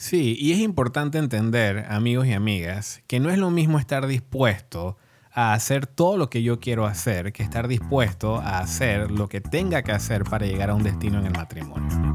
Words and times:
Sí, 0.00 0.36
y 0.38 0.52
es 0.52 0.60
importante 0.60 1.18
entender, 1.18 1.84
amigos 1.88 2.28
y 2.28 2.32
amigas, 2.32 3.02
que 3.08 3.18
no 3.18 3.30
es 3.30 3.38
lo 3.38 3.50
mismo 3.50 3.80
estar 3.80 4.06
dispuesto 4.06 4.96
a 5.32 5.54
hacer 5.54 5.88
todo 5.88 6.16
lo 6.16 6.30
que 6.30 6.44
yo 6.44 6.60
quiero 6.60 6.86
hacer 6.86 7.32
que 7.32 7.42
estar 7.42 7.66
dispuesto 7.66 8.36
a 8.36 8.60
hacer 8.60 9.10
lo 9.10 9.28
que 9.28 9.40
tenga 9.40 9.82
que 9.82 9.90
hacer 9.90 10.22
para 10.22 10.46
llegar 10.46 10.70
a 10.70 10.74
un 10.76 10.84
destino 10.84 11.18
en 11.18 11.26
el 11.26 11.32
matrimonio. 11.32 12.12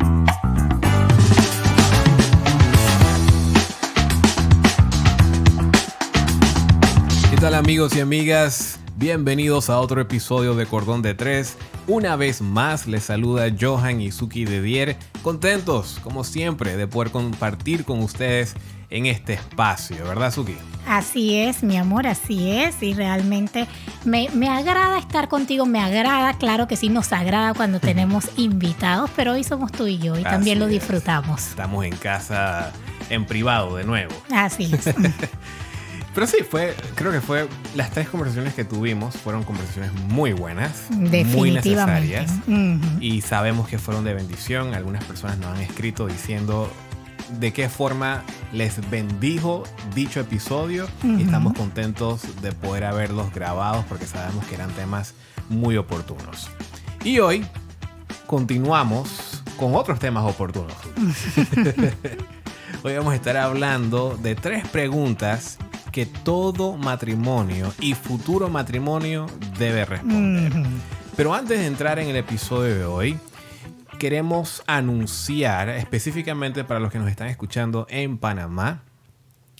¿Qué 7.32 7.36
tal 7.36 7.54
amigos 7.54 7.98
y 7.98 8.00
amigas? 8.00 8.80
Bienvenidos 8.96 9.72
a 9.72 9.80
otro 9.80 10.02
episodio 10.02 10.54
de 10.54 10.68
Cordón 10.68 11.02
de 11.02 11.16
Tres. 11.16 11.58
Una 11.88 12.16
vez 12.16 12.42
más 12.42 12.86
les 12.86 13.06
saluda 13.06 13.48
Johan 13.60 14.00
y 14.00 14.12
Suki 14.12 14.46
de 14.46 14.62
Dier, 14.62 14.98
contentos 15.24 16.00
como 16.04 16.24
siempre 16.24 16.78
de 16.78 16.86
poder 16.86 17.12
compartir 17.12 17.86
con 17.86 18.04
ustedes 18.04 18.54
en 18.92 19.08
este 19.08 19.34
espacio, 19.34 20.06
¿verdad 20.06 20.32
Suki? 20.32 20.56
Así 20.88 21.40
es, 21.40 21.64
mi 21.64 21.76
amor, 21.76 22.06
así 22.06 22.52
es. 22.52 22.84
Y 22.84 22.94
realmente 22.94 23.68
me, 24.06 24.28
agrada 24.48 25.00
estar 25.00 25.28
contigo, 25.28 25.66
me 25.66 25.80
agrada, 25.80 26.34
claro 26.38 26.68
que 26.68 26.76
sí, 26.76 26.90
nos 26.90 27.14
agrada 27.14 27.56
cuando 27.56 27.80
tenemos 27.82 28.30
invitados, 28.38 29.10
pero 29.16 29.32
hoy 29.32 29.44
somos 29.44 29.72
tú 29.72 29.88
y 29.88 29.98
yo 29.98 30.20
y 30.20 30.24
también 30.24 30.60
lo 30.60 30.68
disfrutamos. 30.68 31.48
Estamos 31.48 31.84
en 31.84 31.96
casa 31.96 32.72
en 33.10 33.26
privado 33.26 33.76
de 33.76 33.86
nuevo. 33.86 34.14
Así 34.32 34.72
es. 34.72 34.86
Pero 36.14 36.28
sí, 36.28 36.38
fue, 36.48 36.76
creo 36.96 37.12
que 37.12 37.22
fue, 37.22 37.48
las 37.76 37.90
tres 37.92 38.08
conversaciones 38.08 38.54
que 38.54 38.64
tuvimos 38.64 39.16
fueron 39.16 39.44
conversaciones 39.44 39.92
muy 39.94 40.34
buenas, 40.34 40.88
muy 40.92 41.52
necesarias. 41.52 42.32
Y 43.00 43.22
sabemos 43.22 43.68
que 43.68 43.80
fueron 43.80 44.04
de 44.04 44.14
bendición. 44.14 44.74
Algunas 44.76 45.04
personas 45.06 45.38
nos 45.40 45.56
han 45.56 45.62
escrito 45.62 46.06
diciendo 46.06 46.72
de 47.40 47.52
qué 47.52 47.68
forma 47.68 48.24
les 48.52 48.88
bendijo 48.92 49.64
dicho 49.96 50.20
episodio. 50.20 50.88
Y 51.04 51.24
estamos 51.24 51.54
contentos 51.54 52.42
de 52.42 52.52
poder 52.52 52.84
haberlos 52.84 53.34
grabados 53.34 53.84
porque 53.86 54.06
sabemos 54.06 54.46
que 54.46 54.54
eran 54.56 54.70
temas 54.72 55.16
muy 55.50 55.78
oportunos. 55.78 56.50
Y 57.04 57.20
hoy 57.20 57.44
continuamos 58.28 59.42
con 59.58 59.74
otros 59.74 59.98
temas 59.98 60.26
oportunos. 60.26 60.76
hoy 62.84 62.96
vamos 62.96 63.14
a 63.14 63.16
estar 63.16 63.36
hablando 63.36 64.16
de 64.22 64.36
tres 64.36 64.68
preguntas 64.68 65.58
que 65.94 66.08
todo 66.08 66.76
matrimonio 66.76 67.72
y 67.80 67.94
futuro 67.94 68.50
matrimonio 68.50 69.28
debe 69.60 69.86
responder. 69.86 70.52
Pero 71.16 71.36
antes 71.36 71.60
de 71.60 71.68
entrar 71.68 72.00
en 72.00 72.10
el 72.10 72.16
episodio 72.16 72.76
de 72.76 72.84
hoy, 72.84 73.20
queremos 74.00 74.64
anunciar 74.66 75.70
específicamente 75.70 76.64
para 76.64 76.80
los 76.80 76.92
que 76.92 76.98
nos 76.98 77.10
están 77.10 77.28
escuchando 77.28 77.86
en 77.90 78.18
Panamá. 78.18 78.82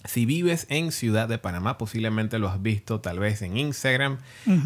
Si 0.06 0.26
vives 0.26 0.66
en 0.70 0.92
Ciudad 0.92 1.30
de 1.30 1.38
Panamá, 1.38 1.78
posiblemente 1.78 2.38
lo 2.38 2.50
has 2.50 2.62
visto 2.62 3.00
tal 3.00 3.20
vez 3.20 3.42
en 3.42 3.56
Instagram. 3.56 4.18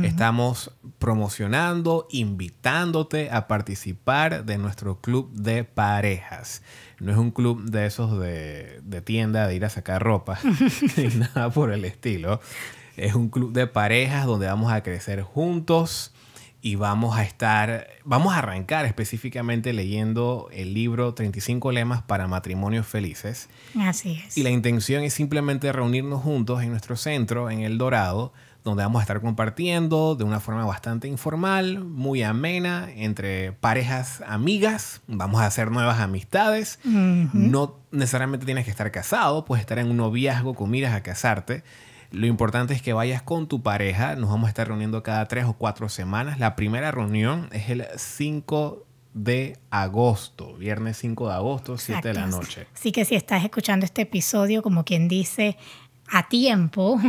Estamos 0.02 0.72
promocionando, 0.98 2.08
invitándote 2.10 3.30
a 3.30 3.48
participar 3.48 4.46
de 4.46 4.58
nuestro 4.58 5.00
club 5.00 5.32
de 5.34 5.64
parejas. 5.64 6.64
No 7.00 7.12
es 7.12 7.18
un 7.20 7.30
club 7.30 7.70
de 7.70 7.86
esos 7.86 8.20
de, 8.20 9.02
tienda, 9.06 9.48
de 9.48 9.56
ir 9.56 9.66
a 9.66 9.70
sacar 9.70 10.02
ropa, 10.02 10.40
ni 10.98 11.06
nada 11.06 11.52
por 11.52 11.72
el 11.72 11.86
estilo. 11.86 12.42
Es 12.96 13.14
un 13.14 13.30
club 13.30 13.54
de 13.54 13.68
parejas 13.68 14.26
donde 14.26 14.48
vamos 14.48 14.72
a 14.72 14.82
crecer 14.82 15.22
juntos 15.22 16.14
y 16.68 16.76
vamos 16.76 17.18
a 17.18 17.24
estar, 17.24 17.88
vamos 18.04 18.34
a 18.34 18.40
arrancar 18.40 18.86
específicamente 18.86 19.72
leyendo 19.72 20.50
el 20.52 20.74
libro 20.74 21.14
35 21.14 21.72
lemas 21.72 22.02
para 22.02 22.28
matrimonios 22.28 22.86
felices. 22.86 23.48
Así 23.80 24.22
es. 24.28 24.38
Y 24.38 24.44
la 24.44 24.50
intención 24.50 25.02
es 25.04 25.14
simplemente 25.14 25.72
reunirnos 25.72 26.22
juntos 26.22 26.62
en 26.62 26.72
nuestro 26.72 26.98
centro, 26.98 27.50
en 27.50 27.62
El 27.62 27.78
Dorado, 27.78 28.34
donde 28.66 28.84
vamos 28.84 29.00
a 29.00 29.04
estar 29.04 29.22
compartiendo 29.22 30.16
de 30.16 30.26
una 30.26 30.42
forma 30.42 30.66
bastante 30.66 31.08
informal, 31.08 31.86
muy 31.86 32.22
amena, 32.22 32.90
entre 32.94 33.54
parejas 33.54 34.22
amigas. 34.28 35.00
Vamos 35.08 35.40
a 35.40 35.46
hacer 35.46 35.72
nuevas 35.72 36.02
amistades. 36.02 36.80
No 36.84 37.80
necesariamente 37.92 38.46
tienes 38.46 38.66
que 38.66 38.72
estar 38.72 38.92
casado, 38.92 39.46
puedes 39.46 39.62
estar 39.62 39.80
en 39.80 39.90
un 39.90 39.96
noviazgo 39.96 40.54
con 40.54 40.70
miras 40.70 40.94
a 40.94 41.02
casarte. 41.02 41.64
Lo 42.12 42.28
importante 42.28 42.74
es 42.74 42.82
que 42.82 42.94
vayas 42.94 43.22
con 43.22 43.48
tu 43.48 43.62
pareja. 43.62 44.16
Nos 44.16 44.30
vamos 44.30 44.48
a 44.48 44.50
estar 44.50 44.68
reuniendo 44.68 45.04
cada 45.04 45.26
tres 45.28 45.46
o 45.46 45.54
cuatro 45.54 45.90
semanas. 45.90 46.40
La 46.40 46.56
primera 46.56 46.92
reunión 46.92 47.50
es 47.52 47.70
el 47.70 47.86
5 47.96 48.86
de 49.14 49.58
agosto, 49.72 50.54
viernes 50.56 50.98
5 50.98 51.28
de 51.28 51.34
agosto, 51.34 51.78
7 51.78 52.08
de 52.08 52.14
la 52.14 52.28
noche. 52.28 52.68
Así 52.74 52.92
que 52.92 53.04
si 53.04 53.16
estás 53.16 53.44
escuchando 53.44 53.86
este 53.86 54.04
episodio, 54.04 54.62
como 54.62 54.86
quien 54.86 55.08
dice, 55.08 55.58
a 56.10 56.28
tiempo, 56.28 57.00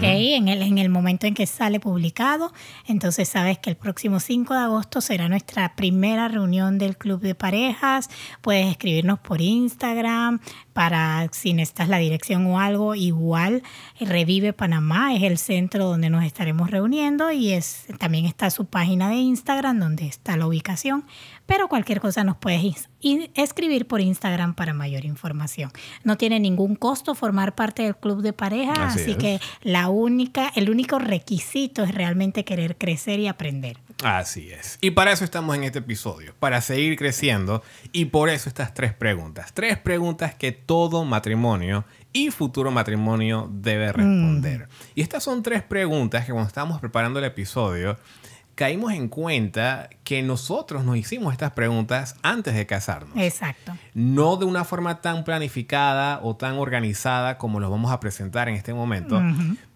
En 0.00 0.48
el, 0.48 0.62
en 0.62 0.78
el 0.78 0.88
momento 0.88 1.26
en 1.26 1.34
que 1.34 1.46
sale 1.46 1.80
publicado. 1.80 2.52
Entonces 2.86 3.28
sabes 3.28 3.58
que 3.58 3.70
el 3.70 3.76
próximo 3.76 4.20
5 4.20 4.54
de 4.54 4.60
agosto 4.60 5.00
será 5.00 5.28
nuestra 5.28 5.74
primera 5.74 6.28
reunión 6.28 6.78
del 6.78 6.96
Club 6.96 7.20
de 7.20 7.34
Parejas. 7.34 8.08
Puedes 8.40 8.66
escribirnos 8.70 9.18
por 9.18 9.40
Instagram 9.40 10.40
para 10.72 11.28
si 11.32 11.52
necesitas 11.52 11.88
la 11.88 11.98
dirección 11.98 12.46
o 12.46 12.60
algo. 12.60 12.94
Igual 12.94 13.62
Revive 14.00 14.52
Panamá 14.52 15.14
es 15.14 15.22
el 15.22 15.38
centro 15.38 15.86
donde 15.86 16.10
nos 16.10 16.24
estaremos 16.24 16.70
reuniendo 16.70 17.30
y 17.30 17.52
es, 17.52 17.86
también 17.98 18.26
está 18.26 18.50
su 18.50 18.66
página 18.66 19.08
de 19.08 19.16
Instagram 19.16 19.78
donde 19.78 20.06
está 20.06 20.36
la 20.36 20.46
ubicación 20.46 21.04
pero 21.46 21.68
cualquier 21.68 22.00
cosa 22.00 22.24
nos 22.24 22.36
puedes 22.36 22.88
escribir 23.34 23.86
por 23.86 24.00
Instagram 24.00 24.54
para 24.54 24.74
mayor 24.74 25.04
información. 25.04 25.70
No 26.02 26.16
tiene 26.16 26.40
ningún 26.40 26.74
costo 26.74 27.14
formar 27.14 27.54
parte 27.54 27.84
del 27.84 27.96
club 27.96 28.20
de 28.20 28.32
pareja, 28.32 28.88
así, 28.88 29.14
que 29.14 29.40
la 29.62 29.88
única, 29.88 30.50
el 30.56 30.70
único 30.70 30.98
requisito 30.98 31.84
es 31.84 31.94
realmente 31.94 32.44
querer 32.44 32.76
crecer 32.76 33.20
y 33.20 33.28
aprender. 33.28 33.78
Así 34.02 34.50
es. 34.50 34.78
Y 34.80 34.90
para 34.90 35.12
eso 35.12 35.24
estamos 35.24 35.56
en 35.56 35.64
este 35.64 35.78
episodio, 35.78 36.34
para 36.38 36.60
seguir 36.60 36.98
creciendo 36.98 37.62
y 37.92 38.06
por 38.06 38.28
eso 38.28 38.48
estas 38.48 38.74
tres 38.74 38.92
preguntas. 38.92 39.52
Tres 39.54 39.78
preguntas 39.78 40.34
que 40.34 40.52
todo 40.52 41.04
matrimonio 41.04 41.84
y 42.12 42.30
futuro 42.30 42.70
matrimonio 42.70 43.48
debe 43.52 43.92
responder. 43.92 44.66
Mm. 44.66 44.70
Y 44.96 45.02
estas 45.02 45.22
son 45.22 45.42
tres 45.42 45.62
preguntas 45.62 46.26
que 46.26 46.32
cuando 46.32 46.48
estábamos 46.48 46.80
preparando 46.80 47.18
el 47.18 47.24
episodio, 47.24 47.98
caímos 48.56 48.92
en 48.94 49.08
cuenta 49.08 49.90
que 50.02 50.22
nosotros 50.22 50.82
nos 50.82 50.96
hicimos 50.96 51.32
estas 51.32 51.52
preguntas 51.52 52.16
antes 52.22 52.54
de 52.54 52.66
casarnos. 52.66 53.16
Exacto. 53.18 53.76
No 53.94 54.36
de 54.36 54.46
una 54.46 54.64
forma 54.64 55.02
tan 55.02 55.24
planificada 55.24 56.20
o 56.22 56.36
tan 56.36 56.54
organizada 56.56 57.36
como 57.36 57.60
lo 57.60 57.70
vamos 57.70 57.92
a 57.92 58.00
presentar 58.00 58.48
en 58.48 58.54
este 58.54 58.72
momento, 58.72 59.22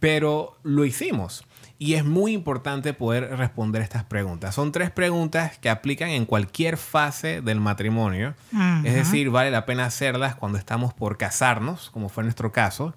pero 0.01 0.59
lo 0.65 0.85
hicimos. 0.87 1.45
Y 1.79 1.95
es 1.95 2.05
muy 2.05 2.33
importante 2.33 2.93
poder 2.95 3.37
responder 3.37 3.83
estas 3.83 4.05
preguntas. 4.05 4.55
Son 4.55 4.73
tres 4.73 4.91
preguntas 4.91 5.59
que 5.59 5.71
aplican 5.71 6.09
en 6.09 6.25
cualquier 6.25 6.79
fase 6.79 7.43
del 7.43 7.61
matrimonio. 7.61 8.35
Es 8.83 8.95
decir, 8.95 9.31
vale 9.31 9.51
la 9.51 9.67
pena 9.67 9.85
hacerlas 9.85 10.35
cuando 10.35 10.57
estamos 10.57 10.95
por 10.95 11.19
casarnos, 11.19 11.91
como 11.91 12.09
fue 12.09 12.25
nuestro 12.25 12.51
caso. 12.51 12.95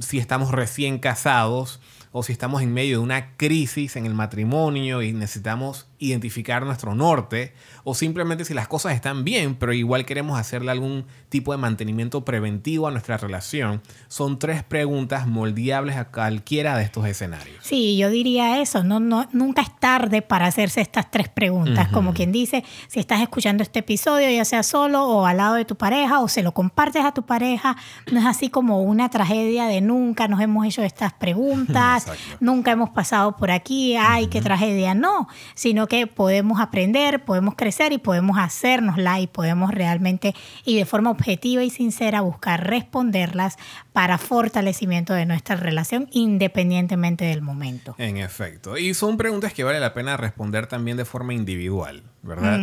Si 0.00 0.18
estamos 0.18 0.52
recién 0.52 0.98
casados, 0.98 1.80
o 2.12 2.22
si 2.22 2.32
estamos 2.32 2.62
en 2.62 2.72
medio 2.72 2.98
de 2.98 3.02
una 3.02 3.36
crisis 3.36 3.96
en 3.96 4.06
el 4.06 4.14
matrimonio 4.14 5.02
y 5.02 5.12
necesitamos 5.12 5.88
identificar 6.02 6.66
nuestro 6.66 6.94
norte, 6.94 7.52
o 7.84 7.94
simplemente 7.94 8.44
si 8.44 8.54
las 8.54 8.66
cosas 8.66 8.94
están 8.94 9.22
bien, 9.24 9.54
pero 9.54 9.72
igual 9.72 10.04
queremos 10.04 10.38
hacerle 10.38 10.72
algún 10.72 11.06
tipo 11.28 11.52
de 11.52 11.58
mantenimiento 11.58 12.24
preventivo 12.24 12.88
a 12.88 12.90
nuestra 12.90 13.16
relación, 13.16 13.82
son 14.08 14.38
tres 14.38 14.64
preguntas 14.64 15.26
moldeables 15.28 15.96
a 15.96 16.06
cualquiera 16.06 16.76
de 16.76 16.84
estos 16.84 17.06
escenarios. 17.06 17.56
Sí, 17.62 17.96
yo 17.96 18.10
diría 18.10 18.60
eso, 18.60 18.82
no, 18.82 18.98
no, 18.98 19.28
nunca 19.32 19.62
es 19.62 19.78
tarde 19.78 20.22
para 20.22 20.46
hacerse 20.46 20.80
estas 20.80 21.10
tres 21.10 21.28
preguntas, 21.28 21.88
como 21.88 22.14
quien 22.14 22.32
dice, 22.32 22.64
si 22.88 22.98
estás 22.98 23.20
escuchando 23.20 23.62
este 23.62 23.78
episodio, 23.78 24.28
ya 24.28 24.44
sea 24.44 24.64
solo 24.64 25.04
o 25.04 25.26
al 25.26 25.36
lado 25.36 25.54
de 25.54 25.64
tu 25.64 25.76
pareja, 25.76 26.20
o 26.20 26.28
se 26.28 26.42
lo 26.42 26.52
compartes 26.52 27.04
a 27.04 27.12
tu 27.12 27.22
pareja, 27.22 27.76
no 28.10 28.18
es 28.18 28.26
así 28.26 28.48
como 28.48 28.82
una 28.82 29.08
tragedia 29.08 29.66
de 29.66 29.80
nunca 29.80 30.26
nos 30.26 30.40
hemos 30.40 30.66
hecho 30.66 30.82
estas 30.82 31.12
preguntas, 31.12 32.06
nunca 32.40 32.72
hemos 32.72 32.90
pasado 32.90 33.36
por 33.36 33.50
aquí, 33.50 33.96
ay, 33.96 34.26
qué 34.26 34.40
tragedia, 34.40 34.94
no, 34.94 35.28
sino 35.54 35.86
que 35.86 35.91
que 35.92 36.06
podemos 36.06 36.58
aprender, 36.58 37.22
podemos 37.22 37.54
crecer 37.54 37.92
y 37.92 37.98
podemos 37.98 38.38
hacernosla 38.38 39.20
y 39.20 39.26
podemos 39.26 39.72
realmente 39.72 40.34
y 40.64 40.78
de 40.78 40.86
forma 40.86 41.10
objetiva 41.10 41.62
y 41.64 41.68
sincera 41.68 42.22
buscar 42.22 42.66
responderlas 42.66 43.58
para 43.92 44.16
fortalecimiento 44.16 45.12
de 45.12 45.26
nuestra 45.26 45.56
relación 45.56 46.08
independientemente 46.10 47.26
del 47.26 47.42
momento. 47.42 47.94
En 47.98 48.16
efecto. 48.16 48.78
Y 48.78 48.94
son 48.94 49.18
preguntas 49.18 49.52
que 49.52 49.64
vale 49.64 49.80
la 49.80 49.92
pena 49.92 50.16
responder 50.16 50.66
también 50.66 50.96
de 50.96 51.04
forma 51.04 51.34
individual, 51.34 52.02
¿verdad? 52.22 52.58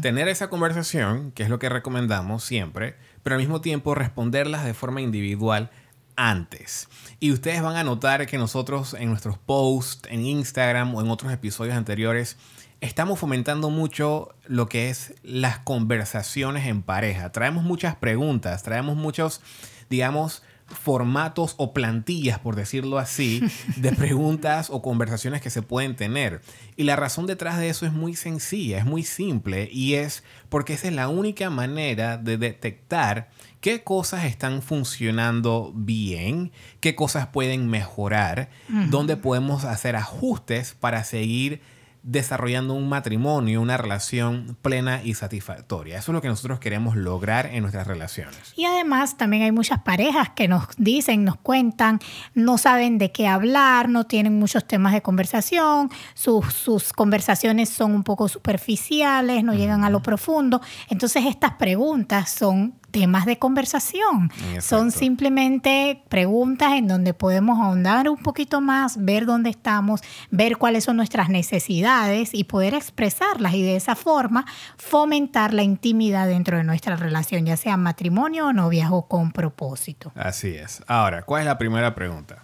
Tener 0.00 0.26
esa 0.26 0.50
conversación, 0.50 1.30
que 1.36 1.44
es 1.44 1.50
lo 1.50 1.60
que 1.60 1.68
recomendamos 1.68 2.42
siempre, 2.42 2.96
pero 3.22 3.36
al 3.36 3.40
mismo 3.42 3.60
tiempo 3.60 3.94
responderlas 3.94 4.64
de 4.64 4.74
forma 4.74 5.00
individual 5.00 5.70
antes. 6.16 6.88
Y 7.20 7.30
ustedes 7.30 7.62
van 7.62 7.76
a 7.76 7.84
notar 7.84 8.26
que 8.26 8.38
nosotros 8.38 8.94
en 8.94 9.08
nuestros 9.08 9.38
posts, 9.38 10.08
en 10.10 10.26
Instagram 10.26 10.94
o 10.96 11.00
en 11.00 11.10
otros 11.10 11.32
episodios 11.32 11.76
anteriores, 11.76 12.36
estamos 12.82 13.20
fomentando 13.20 13.70
mucho 13.70 14.34
lo 14.44 14.68
que 14.68 14.90
es 14.90 15.14
las 15.22 15.60
conversaciones 15.60 16.66
en 16.66 16.82
pareja. 16.82 17.30
Traemos 17.30 17.62
muchas 17.62 17.94
preguntas, 17.94 18.64
traemos 18.64 18.96
muchos, 18.96 19.40
digamos, 19.88 20.42
formatos 20.66 21.54
o 21.58 21.72
plantillas, 21.72 22.40
por 22.40 22.56
decirlo 22.56 22.98
así, 22.98 23.40
de 23.76 23.92
preguntas 23.92 24.68
o 24.68 24.82
conversaciones 24.82 25.40
que 25.40 25.50
se 25.50 25.62
pueden 25.62 25.94
tener. 25.94 26.40
Y 26.76 26.82
la 26.82 26.96
razón 26.96 27.26
detrás 27.26 27.56
de 27.58 27.68
eso 27.68 27.86
es 27.86 27.92
muy 27.92 28.16
sencilla, 28.16 28.78
es 28.78 28.84
muy 28.84 29.04
simple 29.04 29.68
y 29.70 29.94
es 29.94 30.24
porque 30.48 30.74
esa 30.74 30.88
es 30.88 30.94
la 30.94 31.08
única 31.08 31.50
manera 31.50 32.18
de 32.18 32.36
detectar 32.36 33.30
qué 33.60 33.84
cosas 33.84 34.24
están 34.24 34.60
funcionando 34.60 35.72
bien, 35.72 36.50
qué 36.80 36.96
cosas 36.96 37.28
pueden 37.28 37.68
mejorar, 37.68 38.50
dónde 38.90 39.16
podemos 39.16 39.64
hacer 39.64 39.94
ajustes 39.94 40.74
para 40.74 41.04
seguir 41.04 41.60
desarrollando 42.02 42.74
un 42.74 42.88
matrimonio, 42.88 43.60
una 43.60 43.76
relación 43.76 44.56
plena 44.60 45.02
y 45.02 45.14
satisfactoria. 45.14 45.98
Eso 45.98 46.10
es 46.10 46.14
lo 46.14 46.22
que 46.22 46.28
nosotros 46.28 46.58
queremos 46.58 46.96
lograr 46.96 47.46
en 47.46 47.62
nuestras 47.62 47.86
relaciones. 47.86 48.52
Y 48.56 48.64
además 48.64 49.16
también 49.16 49.44
hay 49.44 49.52
muchas 49.52 49.80
parejas 49.82 50.30
que 50.30 50.48
nos 50.48 50.64
dicen, 50.78 51.24
nos 51.24 51.36
cuentan, 51.36 52.00
no 52.34 52.58
saben 52.58 52.98
de 52.98 53.12
qué 53.12 53.28
hablar, 53.28 53.88
no 53.88 54.04
tienen 54.04 54.38
muchos 54.38 54.66
temas 54.66 54.92
de 54.92 55.02
conversación, 55.02 55.90
sus, 56.14 56.52
sus 56.52 56.92
conversaciones 56.92 57.68
son 57.68 57.94
un 57.94 58.02
poco 58.02 58.28
superficiales, 58.28 59.44
no 59.44 59.54
llegan 59.54 59.84
a 59.84 59.90
lo 59.90 60.02
profundo. 60.02 60.60
Entonces 60.88 61.24
estas 61.26 61.52
preguntas 61.52 62.30
son 62.30 62.74
temas 62.92 63.26
de 63.26 63.38
conversación. 63.38 64.30
Son 64.60 64.92
simplemente 64.92 66.04
preguntas 66.08 66.74
en 66.74 66.86
donde 66.86 67.14
podemos 67.14 67.58
ahondar 67.58 68.08
un 68.08 68.18
poquito 68.18 68.60
más, 68.60 69.04
ver 69.04 69.26
dónde 69.26 69.50
estamos, 69.50 70.02
ver 70.30 70.58
cuáles 70.58 70.84
son 70.84 70.96
nuestras 70.96 71.28
necesidades 71.28 72.34
y 72.34 72.44
poder 72.44 72.74
expresarlas 72.74 73.54
y 73.54 73.62
de 73.62 73.74
esa 73.76 73.96
forma 73.96 74.44
fomentar 74.76 75.54
la 75.54 75.62
intimidad 75.62 76.28
dentro 76.28 76.58
de 76.58 76.64
nuestra 76.64 76.94
relación, 76.94 77.46
ya 77.46 77.56
sea 77.56 77.76
matrimonio 77.76 78.46
o 78.46 78.52
noviazgo 78.52 79.08
con 79.08 79.32
propósito. 79.32 80.12
Así 80.14 80.54
es. 80.54 80.82
Ahora, 80.86 81.22
¿cuál 81.22 81.40
es 81.42 81.46
la 81.46 81.58
primera 81.58 81.94
pregunta? 81.94 82.42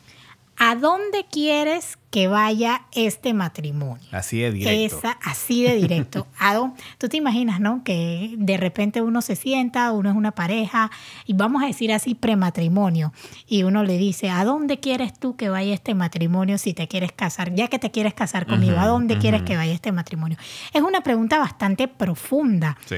¿A 0.60 0.74
dónde 0.74 1.24
quieres 1.30 1.98
que 2.10 2.26
vaya 2.26 2.82
este 2.92 3.32
matrimonio? 3.32 4.04
Así 4.10 4.40
de 4.40 4.50
directo. 4.50 5.00
así 5.22 5.62
de 5.62 5.76
directo. 5.76 6.26
Tú 6.98 7.08
te 7.08 7.16
imaginas, 7.16 7.60
¿no? 7.60 7.84
Que 7.84 8.34
de 8.36 8.56
repente 8.56 9.00
uno 9.00 9.22
se 9.22 9.36
sienta, 9.36 9.92
uno 9.92 10.10
es 10.10 10.16
una 10.16 10.32
pareja, 10.32 10.90
y 11.26 11.34
vamos 11.34 11.62
a 11.62 11.66
decir 11.66 11.92
así 11.92 12.16
prematrimonio, 12.16 13.12
y 13.46 13.62
uno 13.62 13.84
le 13.84 13.98
dice, 13.98 14.30
¿a 14.30 14.44
dónde 14.44 14.80
quieres 14.80 15.18
tú 15.18 15.36
que 15.36 15.48
vaya 15.48 15.72
este 15.72 15.94
matrimonio 15.94 16.58
si 16.58 16.74
te 16.74 16.88
quieres 16.88 17.12
casar? 17.12 17.54
Ya 17.54 17.68
que 17.68 17.78
te 17.78 17.90
quieres 17.90 18.14
casar 18.14 18.46
conmigo, 18.46 18.78
¿a 18.78 18.86
dónde 18.86 19.18
quieres 19.18 19.42
que 19.42 19.56
vaya 19.56 19.72
este 19.72 19.92
matrimonio? 19.92 20.38
Es 20.72 20.82
una 20.82 21.02
pregunta 21.02 21.38
bastante 21.38 21.86
profunda. 21.86 22.76
Sí 22.86 22.96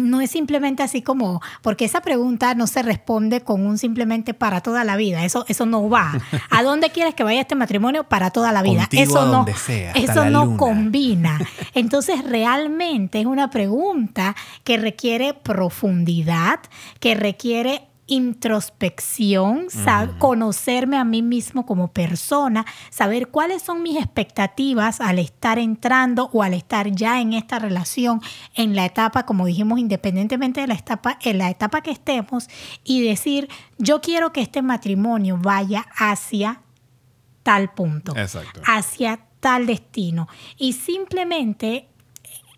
no 0.00 0.20
es 0.20 0.30
simplemente 0.30 0.82
así 0.82 1.02
como, 1.02 1.40
porque 1.62 1.84
esa 1.84 2.00
pregunta 2.00 2.54
no 2.54 2.66
se 2.66 2.82
responde 2.82 3.42
con 3.42 3.66
un 3.66 3.78
simplemente 3.78 4.34
para 4.34 4.60
toda 4.60 4.84
la 4.84 4.96
vida, 4.96 5.24
eso, 5.24 5.44
eso 5.48 5.66
no 5.66 5.88
va. 5.88 6.12
¿A 6.50 6.62
dónde 6.62 6.90
quieres 6.90 7.14
que 7.14 7.22
vaya 7.22 7.40
este 7.40 7.54
matrimonio 7.54 8.04
para 8.04 8.30
toda 8.30 8.52
la 8.52 8.62
vida? 8.62 8.88
eso 8.92 9.26
no, 9.26 9.46
eso 9.94 10.24
no 10.26 10.56
combina. 10.56 11.38
Entonces 11.74 12.24
realmente 12.24 13.20
es 13.20 13.26
una 13.26 13.50
pregunta 13.50 14.34
que 14.64 14.76
requiere 14.76 15.34
profundidad, 15.34 16.60
que 16.98 17.14
requiere 17.14 17.89
introspección, 18.10 19.68
conocerme 20.18 20.98
a 20.98 21.04
mí 21.04 21.22
mismo 21.22 21.64
como 21.64 21.92
persona, 21.92 22.66
saber 22.90 23.28
cuáles 23.28 23.62
son 23.62 23.82
mis 23.82 23.96
expectativas 23.96 25.00
al 25.00 25.20
estar 25.20 25.60
entrando 25.60 26.28
o 26.32 26.42
al 26.42 26.54
estar 26.54 26.90
ya 26.90 27.20
en 27.20 27.32
esta 27.32 27.60
relación, 27.60 28.20
en 28.54 28.74
la 28.74 28.84
etapa, 28.84 29.24
como 29.24 29.46
dijimos, 29.46 29.78
independientemente 29.78 30.60
de 30.60 30.66
la 30.66 30.74
etapa, 30.74 31.18
en 31.22 31.38
la 31.38 31.50
etapa 31.50 31.82
que 31.82 31.92
estemos, 31.92 32.48
y 32.82 33.06
decir, 33.06 33.48
yo 33.78 34.00
quiero 34.00 34.32
que 34.32 34.40
este 34.40 34.60
matrimonio 34.60 35.38
vaya 35.40 35.86
hacia 35.96 36.62
tal 37.44 37.72
punto, 37.72 38.12
hacia 38.66 39.20
tal 39.38 39.66
destino. 39.66 40.26
Y 40.58 40.72
simplemente 40.72 41.89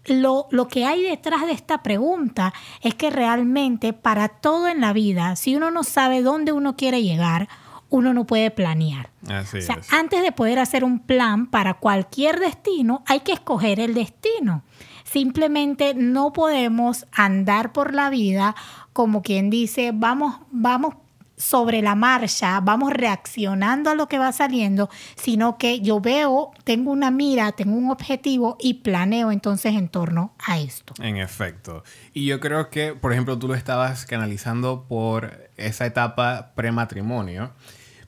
lo, 0.07 0.49
que 0.69 0.85
hay 0.85 1.03
detrás 1.03 1.47
de 1.47 1.53
esta 1.53 1.83
pregunta 1.83 2.53
es 2.81 2.95
que 2.95 3.11
realmente 3.11 3.93
para 3.93 4.29
todo 4.29 4.69
en 4.69 4.81
la 4.81 4.93
vida, 4.93 5.37
si 5.37 5.57
uno 5.57 5.71
no 5.71 5.85
sabe 5.85 6.23
dónde 6.23 6.53
uno 6.53 6.77
quiere 6.77 7.03
llegar, 7.03 7.49
uno 7.89 8.15
no 8.15 8.27
puede 8.27 8.51
planear. 8.51 9.11
Así 9.29 9.59
o 9.59 9.63
sea, 9.63 9.79
antes 9.91 10.23
de 10.23 10.33
poder 10.33 10.59
hacer 10.59 10.83
un 10.83 10.99
plan 10.99 11.47
para 11.47 11.75
cualquier 11.75 12.41
destino, 12.41 13.05
hay 13.07 13.21
que 13.21 13.33
escoger 13.33 13.81
el 13.81 13.95
destino. 13.95 14.63
Simplemente 15.05 15.95
no 15.95 16.33
podemos 16.33 17.07
andar 17.13 17.73
por 17.73 17.93
la 17.93 18.09
vida 18.09 18.57
como 18.93 19.23
quien 19.23 19.51
dice, 19.51 19.93
vamos, 19.95 20.37
vamos 20.51 20.95
sobre 21.43 21.83
la 21.83 21.95
marcha, 21.95 22.61
vamos 22.61 22.93
reaccionando 22.93 23.91
a 23.91 23.95
lo 23.95 24.07
que 24.07 24.19
va 24.19 24.33
saliendo, 24.33 24.89
sino 25.17 25.59
que 25.59 25.81
yo 25.81 26.01
veo, 26.01 26.53
tengo 26.65 26.93
una 26.93 27.11
mira, 27.11 27.53
tengo 27.53 27.77
un 27.77 27.91
objetivo 27.91 28.57
y 28.61 28.75
planeo 28.75 29.33
entonces 29.33 29.75
en 29.75 29.89
torno 29.89 30.35
a 30.39 30.59
esto. 30.61 30.95
En 31.03 31.17
efecto. 31.17 31.83
Y 32.15 32.27
yo 32.27 32.39
creo 32.39 32.71
que, 32.71 32.95
por 32.95 33.13
ejemplo, 33.13 33.39
tú 33.39 33.49
lo 33.49 33.55
estabas 33.55 34.07
canalizando 34.07 34.87
por 34.89 35.51
esa 35.57 35.85
etapa 35.85 36.53
prematrimonio, 36.55 37.53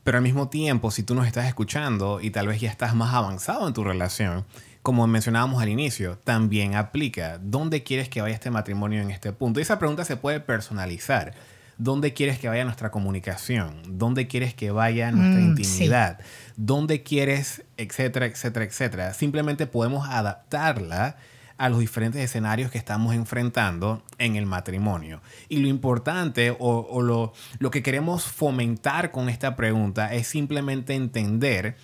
pero 0.04 0.18
al 0.18 0.22
mismo 0.22 0.48
tiempo, 0.48 0.90
si 0.90 1.02
tú 1.02 1.14
nos 1.14 1.26
estás 1.26 1.46
escuchando 1.46 2.20
y 2.20 2.30
tal 2.30 2.46
vez 2.46 2.60
ya 2.60 2.70
estás 2.70 2.94
más 2.94 3.14
avanzado 3.14 3.66
en 3.66 3.74
tu 3.74 3.82
relación, 3.82 4.44
como 4.82 5.06
mencionábamos 5.06 5.60
al 5.62 5.70
inicio, 5.70 6.18
también 6.18 6.76
aplica. 6.76 7.38
¿Dónde 7.38 7.82
quieres 7.82 8.08
que 8.08 8.20
vaya 8.20 8.34
este 8.34 8.50
matrimonio 8.50 9.00
en 9.00 9.10
este 9.10 9.32
punto? 9.32 9.58
Y 9.58 9.62
esa 9.62 9.78
pregunta 9.78 10.04
se 10.04 10.16
puede 10.16 10.40
personalizar 10.40 11.34
¿Dónde 11.78 12.12
quieres 12.12 12.38
que 12.38 12.48
vaya 12.48 12.64
nuestra 12.64 12.90
comunicación? 12.90 13.74
¿Dónde 13.98 14.26
quieres 14.26 14.54
que 14.54 14.70
vaya 14.70 15.10
nuestra 15.10 15.40
mm, 15.40 15.48
intimidad? 15.48 16.20
¿Dónde 16.56 17.02
quieres, 17.02 17.64
etcétera, 17.76 18.26
etcétera, 18.26 18.64
etcétera? 18.64 19.14
Simplemente 19.14 19.66
podemos 19.66 20.08
adaptarla 20.08 21.16
a 21.56 21.68
los 21.68 21.78
diferentes 21.78 22.20
escenarios 22.20 22.70
que 22.70 22.78
estamos 22.78 23.14
enfrentando 23.14 24.02
en 24.18 24.36
el 24.36 24.46
matrimonio. 24.46 25.20
Y 25.48 25.58
lo 25.58 25.68
importante 25.68 26.54
o, 26.58 27.00
lo, 27.02 27.32
lo 27.58 27.70
que 27.70 27.82
queremos 27.82 28.24
fomentar 28.24 29.10
con 29.10 29.28
esta 29.28 29.56
pregunta 29.56 30.14
es 30.14 30.26
simplemente 30.26 30.94
entender 30.94 31.76